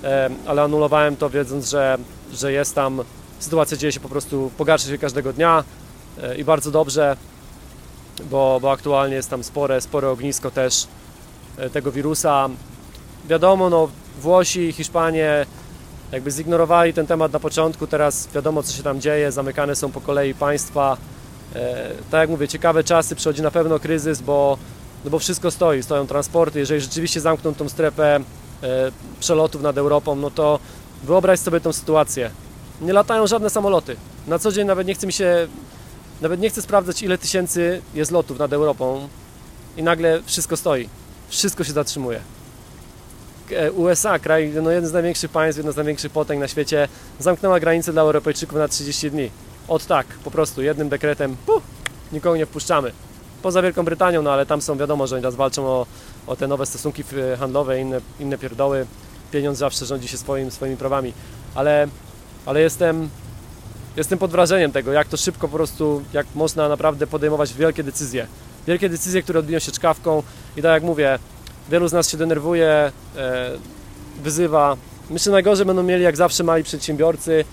e, 0.04 0.30
ale 0.46 0.62
anulowałem 0.62 1.16
to 1.16 1.30
wiedząc, 1.30 1.70
że, 1.70 1.98
że 2.32 2.52
jest 2.52 2.74
tam, 2.74 3.02
sytuacja 3.38 3.76
dzieje 3.76 3.92
się 3.92 4.00
po 4.00 4.08
prostu, 4.08 4.50
pogarsza 4.58 4.88
się 4.88 4.98
każdego 4.98 5.32
dnia 5.32 5.64
e, 6.22 6.36
i 6.36 6.44
bardzo 6.44 6.70
dobrze 6.70 7.16
bo, 8.30 8.58
bo 8.62 8.72
aktualnie 8.72 9.16
jest 9.16 9.30
tam 9.30 9.44
spore, 9.44 9.80
spore 9.80 10.08
ognisko 10.08 10.50
też 10.50 10.86
e, 11.56 11.70
tego 11.70 11.92
wirusa. 11.92 12.48
Wiadomo, 13.28 13.70
no, 13.70 13.88
Włosi, 14.20 14.72
Hiszpanie 14.72 15.46
jakby 16.12 16.30
zignorowali 16.30 16.94
ten 16.94 17.06
temat 17.06 17.32
na 17.32 17.40
początku, 17.40 17.86
teraz 17.86 18.28
wiadomo 18.34 18.62
co 18.62 18.72
się 18.72 18.82
tam 18.82 19.00
dzieje, 19.00 19.32
zamykane 19.32 19.76
są 19.76 19.92
po 19.92 20.00
kolei 20.00 20.34
państwa. 20.34 20.96
E, 21.54 21.90
tak 22.10 22.20
jak 22.20 22.30
mówię, 22.30 22.48
ciekawe 22.48 22.84
czasy, 22.84 23.16
przychodzi 23.16 23.42
na 23.42 23.50
pewno 23.50 23.78
kryzys, 23.78 24.20
bo, 24.20 24.58
no 25.04 25.10
bo 25.10 25.18
wszystko 25.18 25.50
stoi, 25.50 25.82
stoją 25.82 26.06
transporty, 26.06 26.58
jeżeli 26.58 26.80
rzeczywiście 26.80 27.20
zamkną 27.20 27.54
tą 27.54 27.68
strefę 27.68 28.16
e, 28.16 28.22
przelotów 29.20 29.62
nad 29.62 29.78
Europą, 29.78 30.16
no 30.16 30.30
to 30.30 30.58
wyobraź 31.04 31.40
sobie 31.40 31.60
tą 31.60 31.72
sytuację. 31.72 32.30
Nie 32.80 32.92
latają 32.92 33.26
żadne 33.26 33.50
samoloty. 33.50 33.96
Na 34.26 34.38
co 34.38 34.52
dzień 34.52 34.66
nawet 34.66 34.86
nie 34.86 34.94
chce 34.94 35.06
mi 35.06 35.12
się 35.12 35.48
nawet 36.20 36.40
nie 36.40 36.50
chcę 36.50 36.62
sprawdzać, 36.62 37.02
ile 37.02 37.18
tysięcy 37.18 37.82
jest 37.94 38.10
lotów 38.10 38.38
nad 38.38 38.52
Europą 38.52 39.08
i 39.76 39.82
nagle 39.82 40.22
wszystko 40.26 40.56
stoi. 40.56 40.88
Wszystko 41.28 41.64
się 41.64 41.72
zatrzymuje. 41.72 42.20
E, 43.50 43.72
USA, 43.72 44.18
kraj, 44.18 44.52
no 44.62 44.70
jeden 44.70 44.90
z 44.90 44.92
największych 44.92 45.30
państw, 45.30 45.56
jedno 45.56 45.72
z 45.72 45.76
największych 45.76 46.12
potęg 46.12 46.40
na 46.40 46.48
świecie, 46.48 46.88
zamknęła 47.18 47.60
granicę 47.60 47.92
dla 47.92 48.02
Europejczyków 48.02 48.58
na 48.58 48.68
30 48.68 49.10
dni. 49.10 49.30
Od 49.68 49.86
tak, 49.86 50.06
po 50.06 50.30
prostu, 50.30 50.62
jednym 50.62 50.88
dekretem, 50.88 51.36
puh, 51.46 51.62
nikogo 52.12 52.36
nie 52.36 52.46
wpuszczamy. 52.46 52.92
Poza 53.42 53.62
Wielką 53.62 53.84
Brytanią, 53.84 54.22
no 54.22 54.32
ale 54.32 54.46
tam 54.46 54.62
są, 54.62 54.78
wiadomo, 54.78 55.06
że 55.06 55.14
oni 55.14 55.22
teraz 55.22 55.34
walczą 55.34 55.66
o, 55.66 55.86
o 56.26 56.36
te 56.36 56.48
nowe 56.48 56.66
stosunki 56.66 57.04
handlowe, 57.38 57.80
inne, 57.80 58.00
inne 58.20 58.38
pierdoły. 58.38 58.86
Pieniądz 59.32 59.58
zawsze 59.58 59.86
rządzi 59.86 60.08
się 60.08 60.18
swoim, 60.18 60.50
swoimi 60.50 60.76
prawami. 60.76 61.12
Ale, 61.54 61.88
ale 62.46 62.60
jestem 62.60 63.08
jestem 63.96 64.18
pod 64.18 64.30
wrażeniem 64.30 64.72
tego, 64.72 64.92
jak 64.92 65.08
to 65.08 65.16
szybko 65.16 65.48
po 65.48 65.56
prostu, 65.56 66.02
jak 66.12 66.26
można 66.34 66.68
naprawdę 66.68 67.06
podejmować 67.06 67.54
wielkie 67.54 67.82
decyzje. 67.82 68.26
Wielkie 68.66 68.88
decyzje, 68.88 69.22
które 69.22 69.38
odbiją 69.38 69.58
się 69.58 69.72
czkawką 69.72 70.22
i 70.56 70.62
tak 70.62 70.72
jak 70.72 70.82
mówię, 70.82 71.18
wielu 71.70 71.88
z 71.88 71.92
nas 71.92 72.10
się 72.10 72.16
denerwuje, 72.16 72.92
e, 73.16 73.50
wyzywa. 74.22 74.76
Myślę, 75.10 75.32
najgorzej 75.32 75.66
będą 75.66 75.82
mieli 75.82 76.04
jak 76.04 76.16
zawsze 76.16 76.44
mali 76.44 76.64
przedsiębiorcy. 76.64 77.44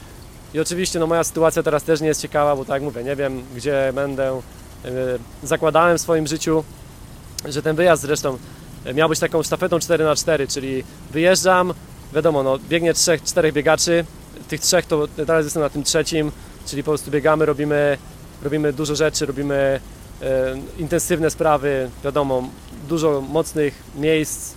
I 0.54 0.60
oczywiście 0.60 1.00
no, 1.00 1.08
moja 1.08 1.24
sytuacja 1.24 1.64
teraz 1.64 1.84
też 1.84 2.02
nie 2.02 2.08
jest 2.08 2.22
ciekawa, 2.22 2.56
bo 2.56 2.66
tak 2.66 2.74
jak 2.74 2.84
mówię, 2.84 3.04
nie 3.04 3.16
wiem 3.16 3.44
gdzie 3.56 3.92
będę. 3.96 4.42
Yy, 4.84 4.92
zakładałem 5.44 5.98
w 5.98 6.02
swoim 6.02 6.28
życiu, 6.28 6.64
że 7.46 7.62
ten 7.62 7.76
wyjazd 7.76 8.02
zresztą 8.02 8.38
miał 8.94 9.10
być 9.10 9.20
taką 9.20 9.44
sztafetą 9.44 9.78
4x4, 9.78 10.54
czyli 10.54 10.84
wyjeżdżam, 11.12 11.74
wiadomo, 12.14 12.44
no, 12.44 12.60
biegnie 12.70 12.94
trzech, 12.94 13.24
czterech 13.24 13.54
biegaczy, 13.54 14.06
tych 14.48 14.62
trzech 14.62 14.86
to 14.86 15.08
teraz 15.08 15.46
jestem 15.46 15.64
na 15.64 15.70
tym 15.70 15.84
trzecim, 15.84 16.32
czyli 16.66 16.84
po 16.84 16.92
prostu 16.92 17.12
biegamy, 17.12 17.46
robimy, 17.46 17.98
robimy 18.44 18.74
dużo 18.74 18.96
rzeczy, 18.96 19.26
robimy 19.26 19.80
e, 20.22 20.56
intensywne 20.78 21.30
sprawy, 21.30 21.90
wiadomo, 22.04 22.50
dużo 22.90 23.22
mocnych 23.22 23.84
miejsc 23.96 24.54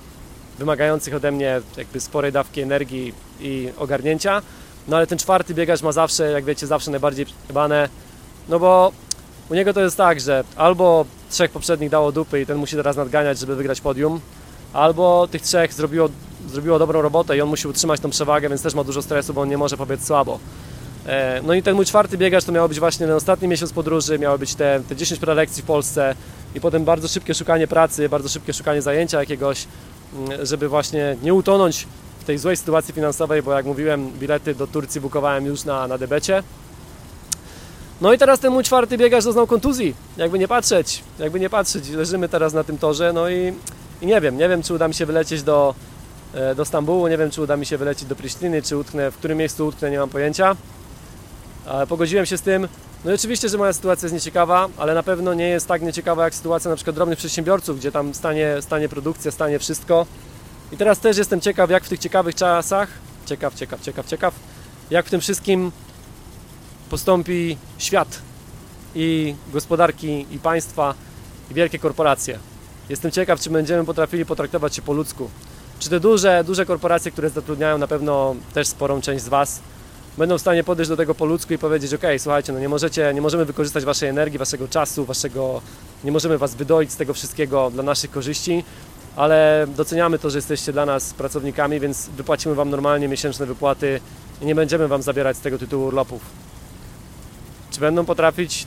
wymagających 0.59 1.15
ode 1.15 1.33
mnie 1.33 1.61
jakby 1.77 2.01
sporej 2.01 2.33
dawki 2.33 2.61
energii 2.61 3.13
i 3.41 3.69
ogarnięcia, 3.79 4.43
no 4.89 4.97
ale 4.97 5.07
ten 5.07 5.19
czwarty 5.19 5.55
biegacz 5.55 5.83
ma 5.83 5.93
zawsze, 5.93 6.31
jak 6.31 6.45
wiecie, 6.45 6.67
zawsze 6.67 6.91
najbardziej 6.91 7.27
przebane, 7.45 7.89
no 8.49 8.59
bo 8.59 8.93
u 9.51 9.55
niego 9.55 9.73
to 9.73 9.81
jest 9.81 9.97
tak, 9.97 10.21
że 10.21 10.45
albo 10.57 11.05
trzech 11.31 11.51
poprzednich 11.51 11.91
dało 11.91 12.13
dupy 12.13 12.41
i 12.41 12.47
ten 12.47 12.59
musi 12.59 12.77
teraz 12.77 12.97
nadganiać, 12.97 13.39
żeby 13.39 13.57
wygrać 13.57 13.81
podium, 13.81 14.21
albo 14.73 15.29
tych 15.29 15.43
trzech 15.43 15.73
zrobiło, 15.73 16.09
zrobiło 16.49 16.79
dobrą 16.79 17.03
robotę 17.03 17.37
i 17.37 17.41
on 17.41 17.49
musi 17.49 17.69
utrzymać 17.69 18.01
tą 18.01 18.11
przewagę, 18.11 18.49
więc 18.49 18.63
też 18.63 18.75
ma 18.75 18.85
dużo 18.85 19.03
stresu, 19.03 19.35
bo 19.35 19.41
on 19.41 19.49
nie 19.49 19.59
może 19.59 19.77
powiedz 19.77 20.07
słabo. 20.07 20.39
E, 21.07 21.41
no 21.43 21.55
i 21.55 21.63
ten 21.63 21.75
mój 21.75 21.85
czwarty 21.85 22.19
biegacz 22.19 22.45
to 22.45 22.53
miało 22.53 22.69
być 22.69 22.81
właśnie 22.81 23.07
ten 23.07 23.17
ostatni 23.17 23.49
miesiąc 23.49 23.73
podróży, 23.73 24.19
miało 24.19 24.39
być 24.39 24.55
te, 24.55 24.81
te 24.89 24.97
10 24.97 25.21
prelekcji 25.21 25.63
w 25.63 25.67
Polsce 25.67 26.15
i 26.55 26.61
potem 26.61 26.85
bardzo 26.85 27.09
szybkie 27.09 27.35
szukanie 27.35 27.67
pracy, 27.67 28.09
bardzo 28.09 28.29
szybkie 28.29 28.53
szukanie 28.53 28.83
zajęcia 28.83 29.21
jakiegoś, 29.21 29.67
mm, 30.15 30.47
żeby 30.47 30.69
właśnie 30.69 31.17
nie 31.23 31.35
utonąć 31.35 31.87
w 32.21 32.25
tej 32.25 32.39
złej 32.39 32.57
sytuacji 32.57 32.95
finansowej, 32.95 33.43
bo 33.43 33.53
jak 33.53 33.67
mówiłem, 33.67 34.11
bilety 34.11 34.55
do 34.55 34.67
Turcji 34.67 35.01
bukowałem 35.01 35.47
już 35.47 35.65
na, 35.65 35.89
na 35.89 35.99
debecie. 35.99 36.43
No 38.01 38.13
i 38.13 38.19
teraz 38.19 38.41
ten 38.41 38.53
mój 38.53 38.65
czwarty 38.65 38.99
biegacz 38.99 39.25
doznał 39.25 39.47
kontuzji, 39.47 39.95
jakby 40.17 40.39
nie 40.39 40.49
patrzeć, 40.49 41.03
jakby 41.19 41.41
nie 41.41 41.51
patrzeć, 41.51 41.89
leżymy 41.89 42.29
teraz 42.29 42.53
na 42.53 42.65
tym 42.65 42.79
torze, 42.79 43.13
no 43.13 43.31
i, 43.31 43.53
i 44.03 44.07
nie 44.07 44.21
wiem, 44.21 44.37
nie 44.37 44.49
wiem 44.49 44.63
czy 44.63 44.75
uda 44.75 44.89
mi 44.89 44.95
się 44.95 45.07
wylecieć 45.07 45.43
do, 45.43 45.75
do 46.57 46.65
Stambułu, 46.65 47.09
nie 47.09 47.19
wiem 47.19 47.31
czy 47.31 47.43
uda 47.43 47.57
mi 47.57 47.67
się 47.67 47.79
wylecieć 47.79 48.09
do 48.09 48.17
Prisztiny, 48.17 48.63
czy 48.63 48.77
utknę, 48.77 49.11
w 49.11 49.17
którym 49.17 49.39
miejscu 49.39 49.67
utknę, 49.67 49.91
nie 49.91 49.99
mam 49.99 50.09
pojęcia. 50.09 50.57
Ale 51.67 51.87
pogodziłem 51.87 52.27
się 52.27 52.39
z 52.39 52.43
tym, 52.43 52.69
no 53.05 53.11
i 53.11 53.15
oczywiście, 53.15 53.49
że 53.49 53.59
moja 53.59 53.73
sytuacja 53.73 54.07
jest 54.07 54.15
nieciekawa, 54.15 54.69
ale 54.77 54.95
na 54.95 55.03
pewno 55.03 55.35
nie 55.35 55.49
jest 55.49 55.67
tak 55.67 55.83
nieciekawa 55.83 56.25
jak 56.25 56.35
sytuacja 56.35 56.71
na 56.71 56.77
przykład 56.77 56.97
drobnych 56.97 57.19
przedsiębiorców, 57.19 57.79
gdzie 57.79 57.93
tam 57.93 58.15
stanie, 58.15 58.57
stanie 58.61 58.89
produkcja, 58.89 59.31
stanie 59.31 59.59
wszystko. 59.59 60.07
I 60.73 60.77
teraz 60.77 60.99
też 60.99 61.17
jestem 61.19 61.41
ciekaw, 61.41 61.71
jak 61.71 61.85
w 61.85 61.89
tych 61.89 61.99
ciekawych 61.99 62.35
czasach, 62.35 62.89
ciekaw, 63.27 63.55
ciekaw, 63.55 63.81
ciekaw, 63.81 64.07
ciekaw, 64.07 64.35
jak 64.91 65.07
w 65.07 65.11
tym 65.11 65.21
wszystkim 65.21 65.73
postąpi 66.91 67.57
świat 67.79 68.19
i 68.95 69.35
gospodarki, 69.53 70.27
i 70.31 70.39
państwa, 70.39 70.95
i 71.51 71.55
wielkie 71.55 71.79
korporacje. 71.79 72.39
Jestem 72.89 73.11
ciekaw, 73.11 73.41
czy 73.41 73.51
będziemy 73.51 73.85
potrafili 73.85 74.27
potraktować 74.27 74.77
się 74.77 74.83
po 74.83 74.93
ludzku. 74.93 75.31
Czy 75.81 75.91
te 75.91 76.01
duże, 76.01 76.45
duże 76.45 76.67
korporacje, 76.67 77.11
które 77.11 77.31
zatrudniają 77.31 77.79
na 77.79 77.87
pewno 77.87 78.35
też 78.55 78.67
sporą 78.69 79.01
część 79.01 79.25
z 79.25 79.29
Was, 79.29 79.61
będą 80.19 80.39
w 80.39 80.41
stanie 80.41 80.65
podejść 80.65 80.89
do 80.89 80.97
tego 80.97 81.15
po 81.15 81.25
ludzku 81.25 81.55
i 81.55 81.59
powiedzieć, 81.59 81.95
ok, 81.95 82.03
słuchajcie, 82.19 82.53
no 82.53 82.59
nie 82.59 82.69
możecie, 82.69 83.15
nie 83.15 83.21
możemy 83.21 83.45
wykorzystać 83.45 83.85
Waszej 83.85 84.09
energii, 84.09 84.39
Waszego 84.39 84.69
czasu, 84.69 85.05
Waszego, 85.05 85.61
nie 86.05 86.13
możemy 86.13 86.39
Was 86.39 86.55
wydoić 86.55 86.93
z 86.93 86.97
tego 86.97 87.15
wszystkiego 87.15 87.71
dla 87.71 87.83
naszych 87.83 88.11
korzyści, 88.11 88.65
ale 89.17 89.67
doceniamy 89.77 90.19
to, 90.19 90.31
że 90.31 90.39
jesteście 90.39 90.73
dla 90.73 90.87
nas 90.87 91.15
pracownikami, 91.15 91.81
więc 91.81 92.09
wypłacimy 92.09 92.55
Wam 92.55 92.71
normalnie 92.71 93.09
miesięczne 93.09 93.47
wypłaty 93.47 94.01
i 94.43 94.47
nie 94.47 94.55
będziemy 94.55 94.89
Wam 94.89 95.03
zabierać 95.03 95.37
z 95.37 95.41
tego 95.41 95.59
tytułu 95.59 95.87
urlopów. 95.87 96.23
Czy 97.71 97.81
będą 97.81 98.05
potrafić, 98.05 98.67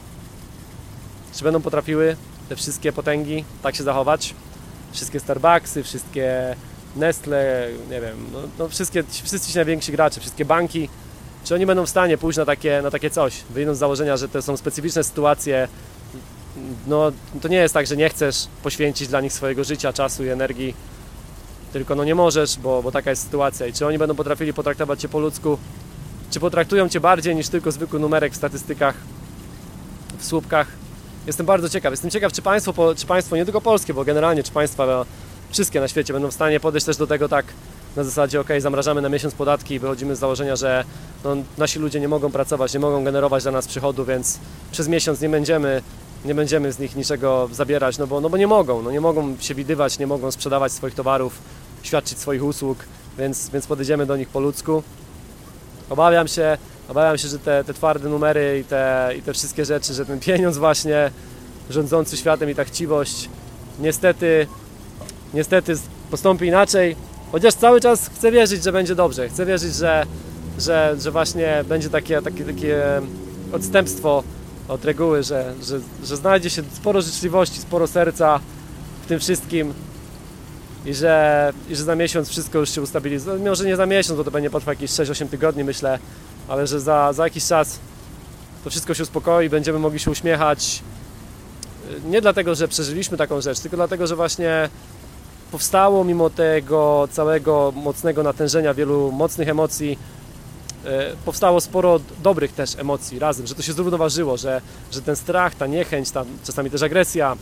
czy 1.34 1.44
będą 1.44 1.62
potrafiły 1.62 2.16
te 2.50 2.56
wszystkie 2.56 2.94
potęgi 2.94 3.46
tak 3.64 3.76
się 3.76 3.84
zachować? 3.84 4.36
Wszystkie 4.92 5.20
Starbucksy, 5.20 5.84
wszystkie 5.84 6.56
Nestle, 6.96 7.68
nie 7.90 8.02
wiem, 8.02 8.18
no, 8.34 8.40
no 8.60 8.70
wszystkie, 8.70 9.04
wszyscy 9.24 9.52
ci 9.52 9.56
najwięksi 9.56 9.92
gracze, 9.92 10.20
wszystkie 10.20 10.46
banki, 10.46 10.90
czy 11.44 11.56
oni 11.56 11.66
będą 11.66 11.86
w 11.86 11.90
stanie 11.90 12.18
pójść 12.18 12.38
na 12.38 12.46
takie, 12.46 12.82
na 12.82 12.92
takie 12.92 13.10
coś, 13.10 13.44
wyjdą 13.50 13.76
z 13.76 13.78
założenia, 13.78 14.18
że 14.18 14.30
to 14.30 14.42
są 14.42 14.58
specyficzne 14.58 15.04
sytuacje, 15.04 15.68
no 16.88 17.12
to 17.42 17.48
nie 17.48 17.58
jest 17.58 17.74
tak, 17.74 17.88
że 17.88 17.98
nie 17.98 18.10
chcesz 18.10 18.48
poświęcić 18.64 19.08
dla 19.08 19.22
nich 19.22 19.34
swojego 19.34 19.64
życia, 19.64 19.94
czasu 19.94 20.26
i 20.26 20.30
energii, 20.30 20.76
tylko 21.74 21.96
no 21.96 22.04
nie 22.04 22.16
możesz, 22.16 22.58
bo, 22.58 22.84
bo 22.84 22.92
taka 22.92 23.10
jest 23.10 23.24
sytuacja. 23.24 23.68
I 23.68 23.74
czy 23.74 23.88
oni 23.88 23.98
będą 23.98 24.16
potrafili 24.16 24.54
potraktować 24.54 25.02
Cię 25.02 25.10
po 25.10 25.20
ludzku, 25.20 25.58
czy 26.32 26.40
potraktują 26.40 26.90
Cię 26.90 27.00
bardziej 27.00 27.36
niż 27.36 27.50
tylko 27.50 27.72
zwykły 27.72 28.00
numerek 28.00 28.34
w 28.34 28.36
statystykach, 28.36 28.96
w 30.18 30.26
słupkach? 30.26 30.68
Jestem 31.28 31.46
bardzo 31.46 31.70
ciekaw. 31.70 31.94
Jestem 31.94 32.12
ciekaw, 32.12 32.34
czy 32.34 32.42
państwo, 32.42 32.96
czy 32.96 33.06
państwo 33.06 33.36
nie 33.36 33.46
tylko 33.46 33.62
polskie, 33.62 33.94
bo 33.94 34.06
generalnie, 34.06 34.44
czy 34.44 34.52
państwa 34.52 35.06
wszystkie 35.54 35.80
na 35.80 35.88
świecie 35.88 36.14
będą 36.14 36.32
w 36.32 36.34
stanie 36.34 36.60
podejść 36.60 36.86
też 36.86 36.98
do 36.98 37.08
tego 37.08 37.30
tak 37.30 37.46
na 37.96 38.04
zasadzie, 38.04 38.42
ok, 38.42 38.48
zamrażamy 38.60 39.02
na 39.02 39.10
miesiąc 39.10 39.34
podatki 39.34 39.74
i 39.74 39.80
wychodzimy 39.80 40.16
z 40.16 40.20
założenia, 40.20 40.56
że 40.56 40.84
no, 41.24 41.36
nasi 41.58 41.80
ludzie 41.80 42.00
nie 42.00 42.08
mogą 42.08 42.32
pracować, 42.32 42.74
nie 42.74 42.80
mogą 42.80 43.04
generować 43.04 43.44
dla 43.44 43.52
nas 43.52 43.68
przychodu, 43.68 44.06
więc 44.06 44.40
przez 44.72 44.88
miesiąc 44.88 45.22
nie 45.22 45.30
będziemy, 45.30 45.82
nie 46.26 46.36
będziemy 46.36 46.72
z 46.72 46.80
nich 46.80 46.96
niczego 46.96 47.50
zabierać, 47.52 47.98
no 47.98 48.08
bo, 48.08 48.22
no 48.22 48.30
bo 48.30 48.38
nie 48.38 48.48
mogą, 48.48 48.82
no 48.82 48.92
nie 48.92 49.02
mogą 49.02 49.38
się 49.40 49.56
widywać, 49.56 50.00
nie 50.00 50.08
mogą 50.08 50.32
sprzedawać 50.32 50.72
swoich 50.72 50.96
towarów, 50.96 51.42
świadczyć 51.84 52.20
swoich 52.20 52.44
usług, 52.44 52.78
więc, 53.18 53.50
więc 53.50 53.68
podejdziemy 53.68 54.06
do 54.06 54.18
nich 54.18 54.30
po 54.30 54.40
ludzku. 54.40 54.84
Obawiam 55.90 56.28
się, 56.28 56.58
obawiam 56.90 57.18
się, 57.18 57.28
że 57.28 57.40
te, 57.40 57.64
te 57.64 57.74
twarde 57.74 58.10
numery 58.10 58.60
i 58.60 58.64
te, 58.64 59.14
i 59.18 59.22
te 59.22 59.34
wszystkie 59.34 59.66
rzeczy, 59.66 59.94
że 59.94 60.06
ten 60.06 60.20
pieniądz 60.20 60.58
właśnie 60.58 61.12
rządzący 61.70 62.18
światem 62.18 62.50
i 62.50 62.56
ta 62.56 62.64
chciwość 62.64 63.30
niestety, 63.80 64.48
niestety 65.34 65.74
postąpi 66.12 66.46
inaczej, 66.46 66.96
chociaż 67.32 67.54
cały 67.54 67.82
czas 67.82 68.10
chcę 68.16 68.32
wierzyć, 68.32 68.64
że 68.64 68.72
będzie 68.72 68.96
dobrze, 68.96 69.30
chcę 69.30 69.46
wierzyć, 69.46 69.76
że, 69.76 70.06
że, 70.60 70.96
że 71.00 71.12
właśnie 71.12 71.64
będzie 71.70 71.90
takie, 71.90 72.22
takie, 72.22 72.44
takie 72.44 72.84
odstępstwo 73.52 74.24
od 74.68 74.86
reguły, 74.86 75.24
że, 75.24 75.54
że, 75.64 75.80
że 76.04 76.18
znajdzie 76.18 76.50
się 76.50 76.64
sporo 76.74 77.02
życzliwości, 77.02 77.60
sporo 77.60 77.88
serca 77.88 78.40
w 79.04 79.08
tym 79.08 79.20
wszystkim 79.20 79.74
i 80.86 80.94
że, 80.94 81.54
i 81.70 81.76
że 81.76 81.84
za 81.84 81.96
miesiąc 81.96 82.30
wszystko 82.30 82.60
już 82.60 82.70
się 82.70 82.82
ustabilizuje. 82.82 83.40
No, 83.40 83.50
może 83.50 83.66
nie 83.66 83.76
za 83.76 83.86
miesiąc, 83.86 84.18
bo 84.18 84.24
to 84.24 84.32
będzie 84.32 84.50
potrwa 84.50 84.72
jakieś 84.72 84.92
6-8 84.92 85.28
tygodni 85.28 85.64
myślę, 85.64 86.00
ale 86.48 86.68
że 86.68 86.80
za, 86.80 87.14
za 87.14 87.24
jakiś 87.24 87.46
czas 87.46 87.80
to 88.64 88.70
wszystko 88.70 88.94
się 88.94 89.04
uspokoi, 89.04 89.50
będziemy 89.50 89.80
mogli 89.80 90.00
się 90.00 90.12
uśmiechać. 90.12 90.82
Nie 92.06 92.22
dlatego, 92.22 92.56
że 92.56 92.68
przeżyliśmy 92.68 93.18
taką 93.18 93.42
rzecz, 93.42 93.60
tylko 93.60 93.78
dlatego, 93.78 94.08
że 94.08 94.16
właśnie 94.16 94.70
powstało 95.54 96.04
mimo 96.04 96.30
tego 96.30 97.08
całego 97.12 97.74
mocnego 97.76 98.24
natężenia, 98.24 98.74
wielu 98.74 99.12
mocnych 99.12 99.50
emocji, 99.50 100.00
e, 100.86 101.16
powstało 101.26 101.62
sporo 101.62 102.00
dobrych 102.24 102.54
też 102.54 102.76
emocji 102.80 103.20
razem, 103.20 103.48
że 103.48 103.56
to 103.56 103.62
się 103.62 103.74
zrównoważyło, 103.74 104.38
że, 104.38 104.62
że 104.92 105.02
ten 105.02 105.16
strach, 105.16 105.56
ta 105.56 105.68
niechęć, 105.68 106.12
ta 106.12 106.26
czasami 106.44 106.70
też 106.70 106.82
agresja, 106.82 107.38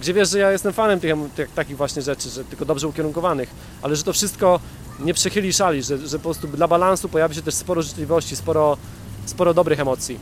gdzie 0.00 0.14
wiesz, 0.14 0.30
że 0.30 0.38
ja 0.38 0.52
jestem 0.52 0.72
fanem 0.72 1.00
tych, 1.00 1.14
tych, 1.36 1.50
takich 1.50 1.76
właśnie 1.76 2.02
rzeczy, 2.02 2.30
że 2.30 2.44
tylko 2.44 2.64
dobrze 2.64 2.88
ukierunkowanych, 2.88 3.50
ale 3.82 3.96
że 3.96 4.02
to 4.02 4.12
wszystko 4.12 4.60
nie 5.00 5.14
przechyli 5.14 5.52
szali, 5.52 5.82
że, 5.82 5.98
że 5.98 6.18
po 6.18 6.22
prostu 6.22 6.48
dla 6.48 6.68
balansu 6.68 7.08
pojawi 7.08 7.34
się 7.34 7.42
też 7.42 7.54
sporo 7.54 7.82
życzliwości, 7.82 8.36
sporo, 8.36 8.76
sporo 9.26 9.54
dobrych 9.54 9.80
emocji. 9.80 10.18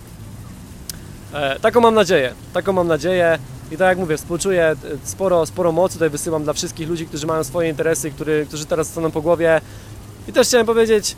E, 1.32 1.60
taką 1.60 1.80
mam 1.80 1.94
nadzieję, 1.94 2.34
taką 2.52 2.72
mam 2.72 2.88
nadzieję 2.88 3.38
i 3.72 3.76
tak 3.76 3.88
jak 3.88 3.98
mówię, 3.98 4.16
współczuję, 4.16 4.64
e, 4.64 4.76
sporo, 5.04 5.46
sporo 5.46 5.72
mocy 5.72 5.94
tutaj 5.94 6.10
wysyłam 6.10 6.44
dla 6.44 6.52
wszystkich 6.52 6.88
ludzi, 6.88 7.06
którzy 7.06 7.26
mają 7.26 7.44
swoje 7.44 7.70
interesy, 7.70 8.10
który, 8.10 8.46
którzy 8.48 8.66
teraz 8.66 8.88
staną 8.88 9.10
po 9.10 9.22
głowie. 9.22 9.60
I 10.28 10.32
też 10.32 10.46
chciałem 10.48 10.66
powiedzieć, 10.66 11.16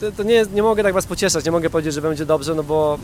to, 0.00 0.12
to 0.12 0.22
nie, 0.22 0.46
nie 0.54 0.62
mogę 0.62 0.82
tak 0.82 0.94
Was 0.94 1.06
pocieszać, 1.06 1.44
nie 1.44 1.50
mogę 1.50 1.70
powiedzieć, 1.70 1.94
że 1.94 2.02
będzie 2.02 2.26
dobrze, 2.26 2.54
no 2.54 2.62
bo, 2.62 2.98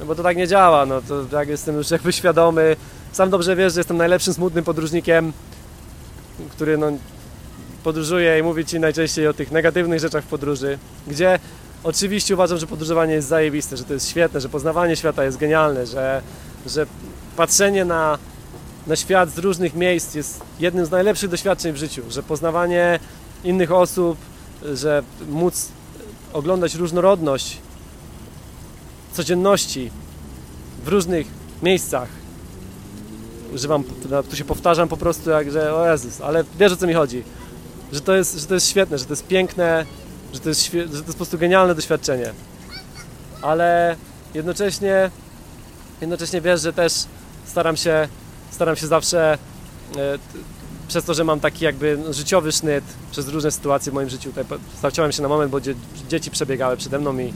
no 0.00 0.06
bo 0.06 0.14
to 0.14 0.22
tak 0.22 0.36
nie 0.36 0.48
działa, 0.48 0.86
no 0.86 1.02
to 1.08 1.24
tak 1.24 1.48
jestem 1.48 1.76
już 1.76 1.90
jakby 1.96 2.12
świadomy, 2.12 2.76
sam 3.12 3.30
dobrze 3.30 3.56
wiesz, 3.56 3.72
że 3.72 3.80
jestem 3.80 3.96
najlepszym 3.96 4.34
smutnym 4.34 4.64
podróżnikiem, 4.64 5.32
który 6.50 6.78
no, 6.78 6.86
podróżuje 7.82 8.38
i 8.38 8.42
mówi 8.42 8.64
Ci 8.64 8.80
najczęściej 8.80 9.28
o 9.28 9.34
tych 9.34 9.52
negatywnych 9.52 10.00
rzeczach 10.00 10.24
w 10.24 10.26
podróży, 10.26 10.78
gdzie 11.06 11.38
oczywiście 11.84 12.34
uważam, 12.34 12.58
że 12.58 12.66
podróżowanie 12.66 13.14
jest 13.14 13.28
zajebiste, 13.28 13.76
że 13.76 13.84
to 13.84 13.94
jest 13.94 14.08
świetne, 14.08 14.40
że 14.40 14.48
poznawanie 14.48 14.96
świata 14.96 15.24
jest 15.24 15.38
genialne, 15.38 15.86
że, 15.86 16.22
że 16.66 16.86
patrzenie 17.36 17.84
na, 17.84 18.18
na 18.86 18.96
świat 18.96 19.30
z 19.30 19.38
różnych 19.38 19.74
miejsc 19.74 20.14
jest 20.14 20.40
jednym 20.60 20.86
z 20.86 20.90
najlepszych 20.90 21.30
doświadczeń 21.30 21.72
w 21.72 21.76
życiu, 21.76 22.02
że 22.08 22.22
poznawanie 22.22 22.98
innych 23.44 23.72
osób, 23.72 24.18
że 24.74 25.02
móc 25.28 25.68
oglądać 26.32 26.74
różnorodność 26.74 27.58
codzienności 29.12 29.90
w 30.84 30.88
różnych 30.88 31.26
miejscach. 31.62 32.08
Używam, 33.54 33.84
tu 34.30 34.36
się 34.36 34.44
powtarzam 34.44 34.88
po 34.88 34.96
prostu 34.96 35.30
jak, 35.30 35.50
że 35.50 35.74
o 35.74 35.90
Jezus, 35.90 36.20
ale 36.20 36.44
wiesz 36.58 36.72
o 36.72 36.76
co 36.76 36.86
mi 36.86 36.94
chodzi. 36.94 37.22
że 37.92 38.00
to 38.00 38.14
jest, 38.14 38.40
że 38.40 38.46
to 38.46 38.54
jest 38.54 38.68
świetne, 38.68 38.98
że 38.98 39.04
to 39.04 39.12
jest 39.12 39.26
piękne, 39.26 39.86
że 40.32 40.40
to 40.40 40.48
jest, 40.48 40.64
że 40.64 40.88
to 40.88 40.94
jest 40.94 41.06
po 41.06 41.14
prostu 41.14 41.38
genialne 41.38 41.74
doświadczenie. 41.74 42.32
Ale 43.42 43.96
jednocześnie, 44.34 45.10
jednocześnie 46.00 46.40
wiesz, 46.40 46.60
że 46.60 46.72
też 46.72 46.92
staram 47.46 47.76
się, 47.76 48.08
staram 48.50 48.76
się 48.76 48.86
zawsze 48.86 49.38
e, 49.96 50.18
przez 50.88 51.04
to, 51.04 51.14
że 51.14 51.24
mam 51.24 51.40
taki 51.40 51.64
jakby 51.64 51.98
życiowy 52.10 52.52
sznyt 52.52 52.84
przez 53.10 53.28
różne 53.28 53.50
sytuacje 53.50 53.92
w 53.92 53.94
moim 53.94 54.08
życiu. 54.08 54.30
Tutaj 54.30 54.58
zaciąłem 54.82 55.12
się 55.12 55.22
na 55.22 55.28
moment, 55.28 55.50
bo 55.50 55.60
dzie, 55.60 55.74
dzieci 56.08 56.30
przebiegały 56.30 56.76
przede 56.76 56.98
mną 56.98 57.18
i, 57.18 57.32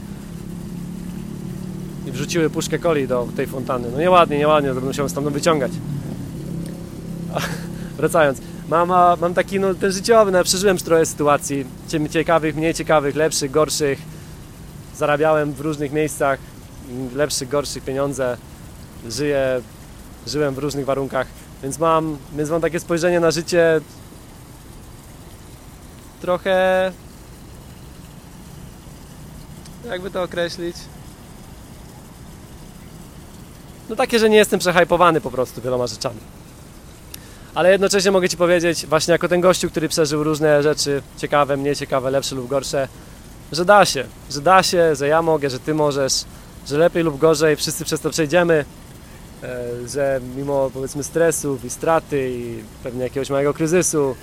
i 2.07 2.11
wrzuciły 2.11 2.49
puszkę 2.49 2.79
coli 2.79 3.07
do 3.07 3.27
tej 3.35 3.47
fontanny. 3.47 3.87
No 3.91 3.99
nieładnie, 3.99 4.37
nieładnie, 4.37 4.69
to 4.69 4.75
będę 4.75 4.87
musiał 4.87 5.09
stamtąd 5.09 5.35
wyciągać. 5.35 5.71
A, 7.33 7.39
wracając, 7.97 8.41
mam, 8.69 8.87
mam 9.21 9.33
taki 9.33 9.59
no, 9.59 9.73
ten 9.73 9.91
życiowy, 9.91 10.31
no, 10.31 10.43
przeżyłem 10.43 10.77
trochę 10.77 11.05
sytuacji, 11.05 11.65
cie- 11.87 12.09
ciekawych, 12.09 12.55
mniej 12.55 12.73
ciekawych, 12.73 13.15
lepszych, 13.15 13.51
gorszych. 13.51 13.99
Zarabiałem 14.97 15.53
w 15.53 15.59
różnych 15.59 15.91
miejscach, 15.91 16.39
lepszych, 17.15 17.49
gorszych 17.49 17.83
pieniądze. 17.83 18.37
Żyję, 19.09 19.61
żyłem 20.29 20.55
w 20.55 20.57
różnych 20.57 20.85
warunkach, 20.85 21.27
więc 21.63 21.79
mam, 21.79 22.17
więc 22.35 22.49
mam 22.49 22.61
takie 22.61 22.79
spojrzenie 22.79 23.19
na 23.19 23.31
życie 23.31 23.81
trochę 26.21 26.91
jakby 29.89 30.11
to 30.11 30.23
określić? 30.23 30.75
No 33.89 33.95
takie, 33.95 34.19
że 34.19 34.29
nie 34.29 34.37
jestem 34.37 34.59
przehypowany 34.59 35.21
po 35.21 35.31
prostu 35.31 35.61
wieloma 35.61 35.87
rzeczami. 35.87 36.19
Ale 37.55 37.71
jednocześnie 37.71 38.11
mogę 38.11 38.29
Ci 38.29 38.37
powiedzieć, 38.37 38.85
właśnie 38.85 39.11
jako 39.11 39.27
ten 39.27 39.41
gościu, 39.41 39.69
który 39.69 39.89
przeżył 39.89 40.23
różne 40.23 40.63
rzeczy, 40.63 41.01
ciekawe, 41.17 41.57
mniej 41.57 41.75
ciekawe, 41.75 42.11
lepsze 42.11 42.35
lub 42.35 42.47
gorsze, 42.47 42.87
że 43.51 43.65
da 43.65 43.85
się, 43.85 44.05
że 44.29 44.41
da 44.41 44.63
się, 44.63 44.95
że 44.95 45.07
ja 45.07 45.21
mogę, 45.21 45.49
że 45.49 45.59
Ty 45.59 45.73
możesz, 45.73 46.13
że 46.67 46.77
lepiej 46.77 47.03
lub 47.03 47.17
gorzej, 47.17 47.55
wszyscy 47.55 47.85
przez 47.85 48.01
to 48.01 48.09
przejdziemy, 48.09 48.65
że 49.87 50.21
mimo 50.35 50.69
powiedzmy 50.73 51.03
stresów 51.03 51.65
i 51.65 51.69
straty 51.69 52.31
i 52.31 52.63
pewnie 52.83 53.03
jakiegoś 53.03 53.29
małego 53.29 53.53
kryzysu, 53.53 54.15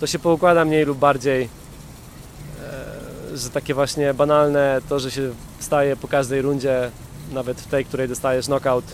to 0.00 0.06
się 0.06 0.18
poukłada 0.18 0.64
mniej 0.64 0.84
lub 0.84 0.98
bardziej, 0.98 1.42
e, 1.42 3.36
że 3.36 3.50
takie 3.50 3.74
właśnie 3.74 4.14
banalne 4.14 4.80
to, 4.88 5.00
że 5.00 5.10
się 5.10 5.30
wstaje 5.58 5.96
po 5.96 6.08
każdej 6.08 6.42
rundzie, 6.42 6.90
nawet 7.32 7.60
w 7.60 7.66
tej, 7.66 7.84
której 7.84 8.08
dostajesz 8.08 8.46
knockout, 8.46 8.84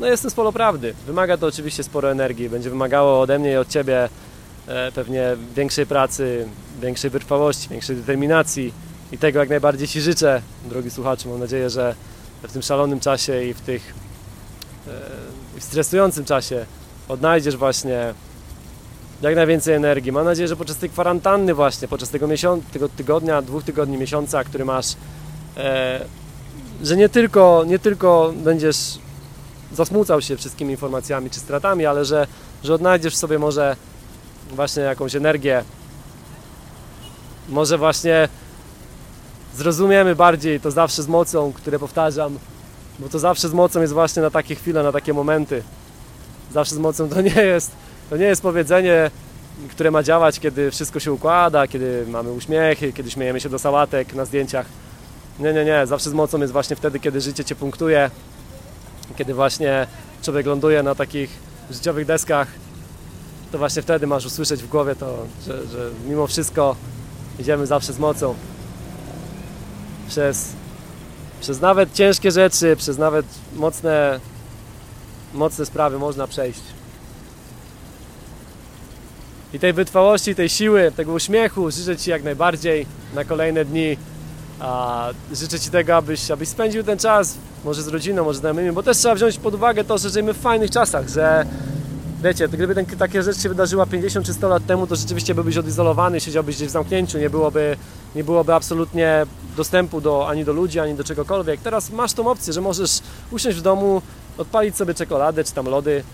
no 0.00 0.06
jest 0.06 0.22
to 0.22 0.30
sporo 0.30 0.52
prawdy. 0.52 0.94
Wymaga 1.06 1.36
to 1.36 1.46
oczywiście 1.46 1.82
sporo 1.82 2.10
energii. 2.10 2.50
Będzie 2.50 2.70
wymagało 2.70 3.20
ode 3.20 3.38
mnie 3.38 3.52
i 3.52 3.56
od 3.56 3.68
Ciebie 3.68 4.08
e, 4.66 4.92
pewnie 4.92 5.36
większej 5.56 5.86
pracy, 5.86 6.48
większej 6.80 7.10
wytrwałości, 7.10 7.68
większej 7.68 7.96
determinacji 7.96 8.72
i 9.12 9.18
tego 9.18 9.40
jak 9.40 9.48
najbardziej 9.48 9.88
Ci 9.88 10.00
życzę, 10.00 10.42
drogi 10.64 10.90
słuchaczu. 10.90 11.28
Mam 11.28 11.40
nadzieję, 11.40 11.70
że 11.70 11.94
w 12.42 12.52
tym 12.52 12.62
szalonym 12.62 13.00
czasie 13.00 13.44
i 13.44 13.54
w 13.54 13.60
tych 13.60 13.94
e, 14.00 14.03
w 15.56 15.62
stresującym 15.64 16.24
czasie 16.24 16.66
odnajdziesz 17.08 17.56
właśnie 17.56 18.14
jak 19.22 19.36
najwięcej 19.36 19.74
energii. 19.74 20.12
Mam 20.12 20.24
nadzieję, 20.24 20.48
że 20.48 20.56
podczas 20.56 20.76
tej 20.76 20.90
kwarantanny 20.90 21.54
właśnie, 21.54 21.88
podczas 21.88 22.10
tego, 22.10 22.26
miesiąc, 22.26 22.64
tego 22.72 22.88
tygodnia, 22.88 23.42
dwóch 23.42 23.64
tygodni, 23.64 23.98
miesiąca, 23.98 24.44
który 24.44 24.64
masz, 24.64 24.86
e, 25.56 26.04
że 26.82 26.96
nie 26.96 27.08
tylko, 27.08 27.64
nie 27.66 27.78
tylko 27.78 28.32
będziesz 28.36 28.98
zasmucał 29.72 30.22
się 30.22 30.36
wszystkimi 30.36 30.70
informacjami 30.70 31.30
czy 31.30 31.40
stratami, 31.40 31.86
ale 31.86 32.04
że, 32.04 32.26
że 32.64 32.74
odnajdziesz 32.74 33.14
w 33.14 33.18
sobie 33.18 33.38
może 33.38 33.76
właśnie 34.50 34.82
jakąś 34.82 35.14
energię. 35.14 35.64
Może 37.48 37.78
właśnie 37.78 38.28
zrozumiemy 39.56 40.16
bardziej 40.16 40.60
to 40.60 40.70
zawsze 40.70 41.02
z 41.02 41.08
mocą, 41.08 41.52
które 41.52 41.78
powtarzam, 41.78 42.38
bo 42.98 43.08
to 43.08 43.18
zawsze 43.18 43.48
z 43.48 43.52
mocą 43.52 43.80
jest 43.80 43.92
właśnie 43.92 44.22
na 44.22 44.30
takie 44.30 44.54
chwile, 44.54 44.82
na 44.82 44.92
takie 44.92 45.12
momenty. 45.12 45.62
Zawsze 46.52 46.74
z 46.74 46.78
mocą 46.78 47.08
to 47.08 47.20
nie 47.20 47.42
jest, 47.42 47.70
to 48.10 48.16
nie 48.16 48.24
jest 48.24 48.42
powiedzenie, 48.42 49.10
które 49.70 49.90
ma 49.90 50.02
działać, 50.02 50.40
kiedy 50.40 50.70
wszystko 50.70 51.00
się 51.00 51.12
układa, 51.12 51.68
kiedy 51.68 52.04
mamy 52.08 52.32
uśmiechy, 52.32 52.92
kiedy 52.92 53.10
śmiejemy 53.10 53.40
się 53.40 53.48
do 53.48 53.58
sałatek 53.58 54.14
na 54.14 54.24
zdjęciach. 54.24 54.66
Nie, 55.38 55.52
nie, 55.52 55.64
nie. 55.64 55.86
Zawsze 55.86 56.10
z 56.10 56.12
mocą 56.12 56.40
jest 56.40 56.52
właśnie 56.52 56.76
wtedy, 56.76 57.00
kiedy 57.00 57.20
życie 57.20 57.44
Cię 57.44 57.54
punktuje, 57.54 58.10
kiedy 59.16 59.34
właśnie 59.34 59.86
człowiek 60.22 60.46
ląduje 60.46 60.82
na 60.82 60.94
takich 60.94 61.30
życiowych 61.70 62.06
deskach, 62.06 62.48
to 63.52 63.58
właśnie 63.58 63.82
wtedy 63.82 64.06
masz 64.06 64.26
usłyszeć 64.26 64.62
w 64.62 64.68
głowie 64.68 64.96
to, 64.96 65.26
że, 65.46 65.66
że 65.66 65.90
mimo 66.08 66.26
wszystko 66.26 66.76
idziemy 67.38 67.66
zawsze 67.66 67.92
z 67.92 67.98
mocą. 67.98 68.34
Przez, 70.08 70.48
przez 71.44 71.60
nawet 71.60 71.92
ciężkie 71.92 72.30
rzeczy, 72.30 72.76
przez 72.76 72.98
nawet 72.98 73.26
mocne, 73.54 74.20
mocne 75.34 75.66
sprawy 75.66 75.98
można 75.98 76.26
przejść. 76.26 76.60
I 79.52 79.58
tej 79.58 79.72
wytrwałości, 79.72 80.34
tej 80.34 80.48
siły, 80.48 80.92
tego 80.96 81.12
uśmiechu 81.12 81.70
życzę 81.70 81.96
Ci 81.96 82.10
jak 82.10 82.22
najbardziej 82.22 82.86
na 83.14 83.24
kolejne 83.24 83.64
dni. 83.64 83.96
A 84.60 85.08
życzę 85.32 85.60
Ci 85.60 85.70
tego, 85.70 85.96
abyś, 85.96 86.30
abyś 86.30 86.48
spędził 86.48 86.82
ten 86.82 86.98
czas 86.98 87.36
może 87.64 87.82
z 87.82 87.88
rodziną, 87.88 88.24
może 88.24 88.38
z 88.38 88.40
znajomymi, 88.40 88.72
bo 88.72 88.82
też 88.82 88.96
trzeba 88.96 89.14
wziąć 89.14 89.38
pod 89.38 89.54
uwagę 89.54 89.84
to, 89.84 89.98
że 89.98 90.10
żyjemy 90.10 90.34
w 90.34 90.40
fajnych 90.40 90.70
czasach, 90.70 91.08
że 91.08 91.46
wiecie, 92.24 92.48
gdyby 92.48 92.74
ten, 92.74 92.86
takie 92.86 93.22
rzeczy 93.22 93.40
się 93.40 93.48
wydarzyła 93.48 93.86
50 93.86 94.26
czy 94.26 94.34
100 94.34 94.48
lat 94.48 94.66
temu, 94.66 94.86
to 94.86 94.96
rzeczywiście 94.96 95.34
byłbyś 95.34 95.56
odizolowany, 95.56 96.20
siedziałbyś 96.20 96.56
gdzieś 96.56 96.68
w 96.68 96.70
zamknięciu, 96.70 97.18
nie 97.18 97.30
byłoby, 97.30 97.76
nie 98.14 98.24
byłoby 98.24 98.54
absolutnie 98.54 99.26
dostępu 99.56 100.00
do, 100.00 100.28
ani 100.28 100.44
do 100.44 100.52
ludzi, 100.52 100.80
ani 100.80 100.94
do 100.94 101.04
czegokolwiek. 101.04 101.60
Teraz 101.60 101.90
masz 101.90 102.12
tą 102.12 102.30
opcję, 102.30 102.52
że 102.52 102.60
możesz 102.60 103.00
usiąść 103.30 103.58
w 103.58 103.62
domu, 103.62 104.02
odpalić 104.38 104.76
sobie 104.76 104.94
czekoladę, 104.94 105.44
czy 105.44 105.52
tam 105.52 105.66
lody, 105.66 106.04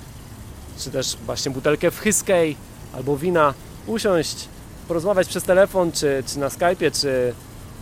czy 0.78 0.90
też 0.90 1.16
właśnie 1.26 1.50
butelkę 1.50 1.90
wchyskiej, 1.90 2.56
albo 2.92 3.16
wina, 3.16 3.54
usiąść, 3.86 4.48
porozmawiać 4.88 5.28
przez 5.28 5.44
telefon, 5.44 5.92
czy, 5.92 6.22
czy 6.26 6.38
na 6.38 6.48
Skype'ie, 6.48 7.00
czy 7.00 7.34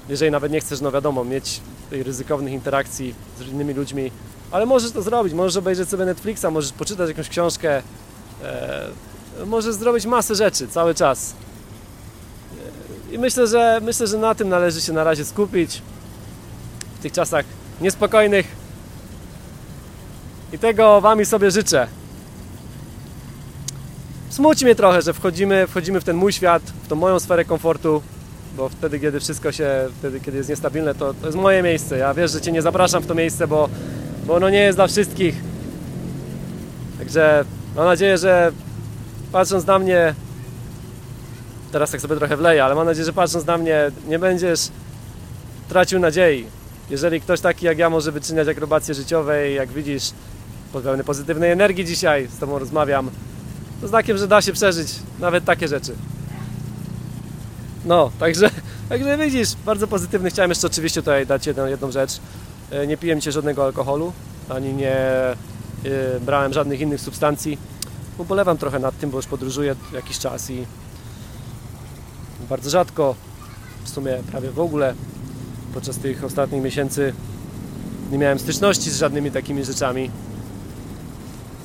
jeżeli 0.08 0.30
nawet 0.30 0.52
nie 0.52 0.60
chcesz, 0.60 0.80
no 0.80 0.92
wiadomo, 0.92 1.24
mieć 1.24 1.60
tej 1.90 2.02
ryzykownych 2.02 2.52
interakcji 2.52 3.14
z 3.38 3.48
innymi 3.48 3.74
ludźmi, 3.74 4.10
ale 4.50 4.66
możesz 4.66 4.92
to 4.92 5.02
zrobić, 5.02 5.34
możesz 5.34 5.56
obejrzeć 5.56 5.88
sobie 5.88 6.04
Netflixa, 6.04 6.46
możesz 6.50 6.72
poczytać 6.72 7.08
jakąś 7.08 7.28
książkę, 7.28 7.82
e, 8.42 8.86
możesz 9.46 9.74
zrobić 9.74 10.06
masę 10.06 10.34
rzeczy 10.34 10.68
cały 10.68 10.94
czas. 10.94 11.34
E, 13.10 13.14
I 13.14 13.18
myślę, 13.18 13.46
że 13.46 13.80
myślę, 13.82 14.06
że 14.06 14.18
na 14.18 14.34
tym 14.34 14.48
należy 14.48 14.80
się 14.80 14.92
na 14.92 15.04
razie 15.04 15.24
skupić 15.24 15.82
w 16.98 17.02
tych 17.02 17.12
czasach 17.12 17.44
niespokojnych. 17.80 18.46
I 20.52 20.58
tego 20.58 21.00
Wam 21.00 21.20
i 21.20 21.24
sobie 21.24 21.50
życzę. 21.50 21.86
Smuci 24.30 24.64
mnie 24.64 24.74
trochę, 24.74 25.02
że 25.02 25.12
wchodzimy, 25.12 25.66
wchodzimy 25.66 26.00
w 26.00 26.04
ten 26.04 26.16
mój 26.16 26.32
świat, 26.32 26.62
w 26.62 26.88
tą 26.88 26.96
moją 26.96 27.20
sferę 27.20 27.44
komfortu, 27.44 28.02
bo 28.56 28.68
wtedy, 28.68 29.00
kiedy 29.00 29.20
wszystko 29.20 29.52
się, 29.52 29.88
wtedy, 29.98 30.20
kiedy 30.20 30.36
jest 30.36 30.50
niestabilne, 30.50 30.94
to, 30.94 31.14
to 31.14 31.26
jest 31.26 31.38
moje 31.38 31.62
miejsce. 31.62 31.98
Ja 31.98 32.14
wiesz, 32.14 32.30
że 32.30 32.40
Cię 32.40 32.52
nie 32.52 32.62
zapraszam 32.62 33.02
w 33.02 33.06
to 33.06 33.14
miejsce, 33.14 33.46
bo, 33.48 33.68
bo 34.26 34.34
ono 34.34 34.50
nie 34.50 34.58
jest 34.58 34.78
dla 34.78 34.86
wszystkich. 34.86 35.34
Także 36.98 37.44
mam 37.76 37.84
nadzieję, 37.84 38.18
że 38.18 38.52
patrząc 39.32 39.66
na 39.66 39.78
mnie, 39.78 40.14
teraz 41.72 41.90
tak 41.90 42.00
sobie 42.00 42.16
trochę 42.16 42.36
wleję, 42.36 42.64
ale 42.64 42.74
mam 42.74 42.86
nadzieję, 42.86 43.04
że 43.04 43.12
patrząc 43.12 43.46
na 43.46 43.58
mnie, 43.58 43.90
nie 44.08 44.18
będziesz 44.18 44.60
tracił 45.68 45.98
nadziei. 46.00 46.46
Jeżeli 46.90 47.20
ktoś 47.20 47.40
taki 47.40 47.66
jak 47.66 47.78
ja 47.78 47.90
może 47.90 48.12
wyczyniać 48.12 48.48
akrobacje 48.48 48.94
życiowe 48.94 49.50
i 49.50 49.54
jak 49.54 49.68
widzisz, 49.68 50.10
pełny 50.84 51.04
pozytywnej 51.04 51.50
energii 51.50 51.84
dzisiaj 51.84 52.26
z 52.26 52.38
Tobą 52.38 52.58
rozmawiam, 52.58 53.10
to 53.80 53.88
znakiem, 53.88 54.18
że 54.18 54.28
da 54.28 54.42
się 54.42 54.52
przeżyć 54.52 54.88
nawet 55.18 55.44
takie 55.44 55.68
rzeczy. 55.68 55.94
No, 57.84 58.10
także, 58.18 58.50
także 58.88 59.18
widzisz, 59.18 59.48
bardzo 59.66 59.86
pozytywny. 59.86 60.30
Chciałem 60.30 60.50
jeszcze 60.50 60.66
oczywiście 60.66 61.00
tutaj 61.00 61.26
dać 61.26 61.46
jedną, 61.46 61.66
jedną 61.66 61.90
rzecz. 61.90 62.20
E, 62.70 62.86
Nie 62.86 62.96
piłem 62.96 63.20
dzisiaj 63.20 63.32
żadnego 63.32 63.64
alkoholu, 63.64 64.12
ani 64.48 64.74
nie 64.74 64.96
brałem 66.20 66.52
żadnych 66.52 66.80
innych 66.80 67.00
substancji. 67.00 67.58
Ubolewam 68.18 68.58
trochę 68.58 68.78
nad 68.78 68.98
tym, 68.98 69.10
bo 69.10 69.16
już 69.16 69.26
podróżuję 69.26 69.76
jakiś 69.92 70.18
czas 70.18 70.50
i 70.50 70.66
bardzo 72.48 72.70
rzadko, 72.70 73.14
w 73.84 73.88
sumie 73.88 74.18
prawie 74.30 74.50
w 74.50 74.60
ogóle 74.60 74.94
podczas 75.74 75.98
tych 75.98 76.24
ostatnich 76.24 76.62
miesięcy 76.62 77.12
nie 78.10 78.18
miałem 78.18 78.38
styczności 78.38 78.90
z 78.90 78.98
żadnymi 78.98 79.30
takimi 79.30 79.64
rzeczami. 79.64 80.10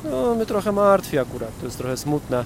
No, 0.04 0.36
mnie 0.36 0.45
trochę 0.45 0.71
martwi 0.71 1.19
akurat, 1.19 1.49
to 1.60 1.65
jest 1.65 1.78
trochę 1.78 1.97
smutne. 1.97 2.45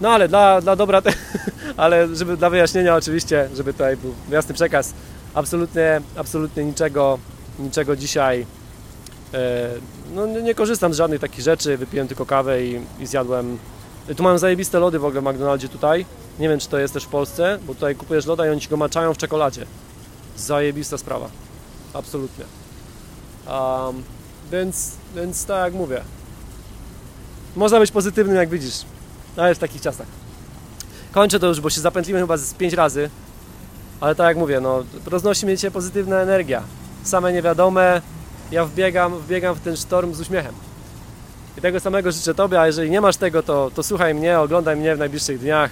No 0.00 0.08
ale 0.10 0.28
dla, 0.28 0.60
dla 0.60 0.76
dobra, 0.76 1.02
te, 1.02 1.12
ale 1.76 2.16
żeby 2.16 2.36
dla 2.36 2.50
wyjaśnienia 2.50 2.96
oczywiście, 2.96 3.48
żeby 3.54 3.72
tutaj 3.72 3.96
był 3.96 4.14
jasny 4.30 4.54
przekaz, 4.54 4.94
absolutnie, 5.34 6.00
absolutnie 6.16 6.64
niczego, 6.64 7.18
niczego 7.58 7.96
dzisiaj 7.96 8.46
no 10.14 10.26
nie, 10.26 10.42
nie 10.42 10.54
korzystam 10.54 10.94
z 10.94 10.96
żadnych 10.96 11.20
takich 11.20 11.40
rzeczy, 11.40 11.76
wypiłem 11.76 12.08
tylko 12.08 12.26
kawę 12.26 12.64
i, 12.64 12.80
i 13.00 13.06
zjadłem. 13.06 13.58
Tu 14.16 14.22
mam 14.22 14.38
zajebiste 14.38 14.78
lody 14.78 14.98
w 14.98 15.04
ogóle 15.04 15.20
w 15.20 15.24
McDonaldzie 15.24 15.68
tutaj. 15.68 16.06
Nie 16.38 16.48
wiem, 16.48 16.58
czy 16.58 16.68
to 16.68 16.78
jest 16.78 16.94
też 16.94 17.04
w 17.04 17.08
Polsce, 17.08 17.58
bo 17.66 17.74
tutaj 17.74 17.94
kupujesz 17.94 18.26
loda 18.26 18.46
i 18.46 18.50
oni 18.50 18.60
ci 18.60 18.68
go 18.68 18.76
maczają 18.76 19.14
w 19.14 19.18
czekoladzie. 19.18 19.66
Zajebista 20.36 20.98
sprawa. 20.98 21.28
Absolutnie. 21.94 22.44
Um, 23.48 24.02
więc, 24.52 24.92
więc 25.14 25.46
tak 25.46 25.64
jak 25.64 25.74
mówię. 25.74 26.00
Można 27.56 27.80
być 27.80 27.90
pozytywnym, 27.90 28.36
jak 28.36 28.48
widzisz. 28.48 28.84
Ale 29.36 29.54
w 29.54 29.58
takich 29.58 29.82
czasach. 29.82 30.06
Kończę 31.12 31.40
to 31.40 31.46
już, 31.46 31.60
bo 31.60 31.70
się 31.70 31.80
zapętliłem 31.80 32.22
chyba 32.22 32.36
z 32.36 32.54
5 32.54 32.72
razy. 32.72 33.10
Ale 34.00 34.14
tak 34.14 34.26
jak 34.26 34.36
mówię, 34.36 34.60
no, 34.60 34.84
roznosi 35.06 35.46
mnie 35.46 35.56
dzisiaj 35.56 35.70
pozytywna 35.70 36.16
energia. 36.16 36.62
Same 37.02 37.32
niewiadome, 37.32 38.02
ja 38.50 38.64
wbiegam, 38.64 39.18
wbiegam 39.18 39.54
w 39.54 39.60
ten 39.60 39.76
sztorm 39.76 40.14
z 40.14 40.20
uśmiechem. 40.20 40.54
I 41.58 41.60
tego 41.60 41.80
samego 41.80 42.12
życzę 42.12 42.34
Tobie, 42.34 42.60
a 42.60 42.66
jeżeli 42.66 42.90
nie 42.90 43.00
masz 43.00 43.16
tego, 43.16 43.42
to, 43.42 43.70
to 43.74 43.82
słuchaj 43.82 44.14
mnie, 44.14 44.40
oglądaj 44.40 44.76
mnie 44.76 44.96
w 44.96 44.98
najbliższych 44.98 45.38
dniach. 45.38 45.70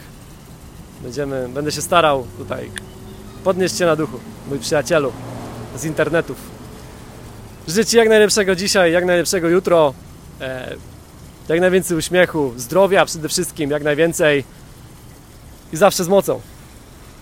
Będziemy, 1.02 1.48
będę 1.48 1.72
się 1.72 1.82
starał 1.82 2.26
tutaj 2.38 2.70
podnieść 3.44 3.74
Cię 3.74 3.86
na 3.86 3.96
duchu, 3.96 4.20
mój 4.48 4.58
przyjacielu 4.58 5.12
z 5.76 5.84
internetów. 5.84 6.36
Życzę 7.68 7.84
Ci 7.84 7.96
jak 7.96 8.08
najlepszego 8.08 8.56
dzisiaj, 8.56 8.92
jak 8.92 9.04
najlepszego 9.04 9.48
jutro, 9.48 9.94
e, 10.40 10.76
jak 11.48 11.60
najwięcej 11.60 11.96
uśmiechu, 11.96 12.52
zdrowia 12.56 13.04
przede 13.04 13.28
wszystkim, 13.28 13.70
jak 13.70 13.82
najwięcej 13.82 14.44
i 15.72 15.76
zawsze 15.76 16.04
z 16.04 16.08
mocą. 16.08 16.40